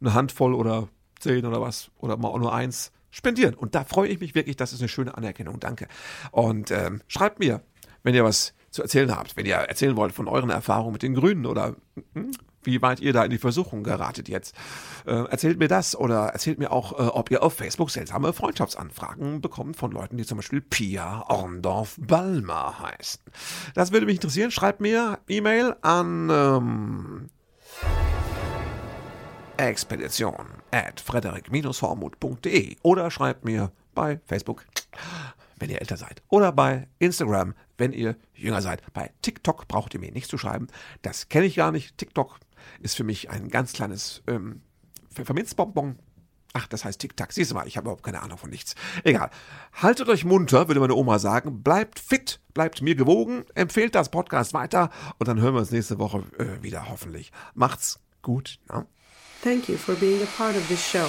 eine 0.01 0.15
Handvoll 0.15 0.55
oder 0.55 0.89
zehn 1.19 1.45
oder 1.45 1.61
was 1.61 1.91
oder 1.99 2.17
mal 2.17 2.37
nur 2.39 2.53
eins 2.53 2.93
spendieren. 3.11 3.55
Und 3.55 3.75
da 3.75 3.85
freue 3.85 4.09
ich 4.09 4.21
mich 4.21 4.35
wirklich, 4.35 4.57
das 4.57 4.73
ist 4.73 4.81
eine 4.81 4.89
schöne 4.89 5.17
Anerkennung. 5.17 5.61
Danke. 5.61 5.89
Und 6.31 6.71
ähm, 6.71 7.03
schreibt 7.09 7.39
mir, 7.39 7.63
wenn 8.03 8.15
ihr 8.15 8.25
was 8.25 8.55
zu 8.71 8.83
erzählen 8.83 9.15
habt, 9.15 9.37
wenn 9.37 9.47
ihr 9.47 9.57
erzählen 9.57 9.97
wollt 9.97 10.13
von 10.13 10.29
euren 10.29 10.51
Erfahrungen 10.51 10.93
mit 10.93 11.03
den 11.03 11.15
Grünen 11.15 11.47
oder 11.47 11.77
hm, 12.15 12.33
wie 12.65 12.83
weit 12.83 13.01
ihr 13.01 13.13
da 13.13 13.25
in 13.25 13.31
die 13.31 13.39
Versuchung 13.39 13.83
geratet 13.83 14.29
jetzt. 14.29 14.55
Äh, 15.07 15.25
erzählt 15.29 15.59
mir 15.59 15.69
das 15.69 15.97
oder 15.97 16.29
erzählt 16.29 16.59
mir 16.59 16.73
auch, 16.73 16.93
äh, 16.93 17.03
ob 17.03 17.31
ihr 17.31 17.43
auf 17.43 17.55
Facebook 17.55 17.91
seltsame 17.91 18.33
Freundschaftsanfragen 18.33 19.41
bekommt 19.41 19.77
von 19.77 19.93
Leuten, 19.93 20.17
die 20.17 20.25
zum 20.25 20.39
Beispiel 20.39 20.61
Pia 20.61 21.25
Orndorf 21.29 21.97
Balmer 21.99 22.79
heißen. 22.81 23.23
Das 23.75 23.93
würde 23.93 24.07
mich 24.07 24.17
interessieren. 24.17 24.51
Schreibt 24.51 24.81
mir 24.81 25.19
E-Mail 25.29 25.77
an 25.83 26.31
ähm, 26.31 27.29
expedition 29.57 30.47
at 30.71 31.01
frederik-hormut.de 31.01 32.77
oder 32.83 33.11
schreibt 33.11 33.45
mir 33.45 33.73
bei 33.95 34.21
Facebook 34.27 34.65
wenn 35.63 35.71
ihr 35.71 35.81
älter 35.81 35.97
seid. 35.97 36.23
Oder 36.29 36.51
bei 36.51 36.89
Instagram, 36.99 37.55
wenn 37.79 37.93
ihr 37.93 38.17
jünger 38.35 38.61
seid. 38.61 38.83
Bei 38.93 39.13
TikTok 39.23 39.69
braucht 39.69 39.95
ihr 39.95 40.01
mir 40.01 40.11
nichts 40.11 40.29
zu 40.29 40.37
schreiben. 40.37 40.67
Das 41.03 41.29
kenne 41.29 41.47
ich 41.47 41.55
gar 41.55 41.71
nicht. 41.71 41.97
TikTok 41.97 42.41
ist 42.81 42.97
für 42.97 43.05
mich 43.05 43.31
ein 43.31 43.49
ganz 43.49 43.73
kleines 43.73 44.23
ähm, 44.27 44.63
Pfefferminzbonbon. 45.13 45.99
Ach, 46.55 46.67
das 46.67 46.85
heißt 46.85 47.01
Tic-Tac. 47.01 47.33
Siehst 47.33 47.51
du 47.51 47.55
mal, 47.55 47.67
ich 47.67 47.77
habe 47.77 47.85
überhaupt 47.87 48.03
keine 48.03 48.23
Ahnung 48.23 48.37
von 48.37 48.51
nichts. 48.51 48.75
Egal. 49.05 49.31
Haltet 49.73 50.09
euch 50.09 50.25
munter, 50.25 50.69
würde 50.69 50.81
meine 50.81 50.95
Oma 50.95 51.19
sagen. 51.19 51.63
Bleibt 51.63 51.99
fit, 51.99 52.41
bleibt 52.53 52.83
mir 52.83 52.95
gewogen, 52.95 53.45
empfehlt 53.55 53.95
das 53.95 54.11
Podcast 54.11 54.53
weiter 54.53 54.91
und 55.19 55.29
dann 55.29 55.41
hören 55.41 55.55
wir 55.55 55.61
uns 55.61 55.71
nächste 55.71 55.99
Woche 55.99 56.25
äh, 56.39 56.63
wieder 56.63 56.91
hoffentlich. 56.91 57.33
Macht's 57.55 58.01
gut. 58.21 58.59
Ne? 58.69 58.87
Thank 59.43 59.69
you 59.69 59.77
for 59.77 59.95
being 59.95 60.23
a 60.23 60.27
part 60.37 60.57
of 60.57 60.67
this 60.69 60.87
show. 60.87 61.09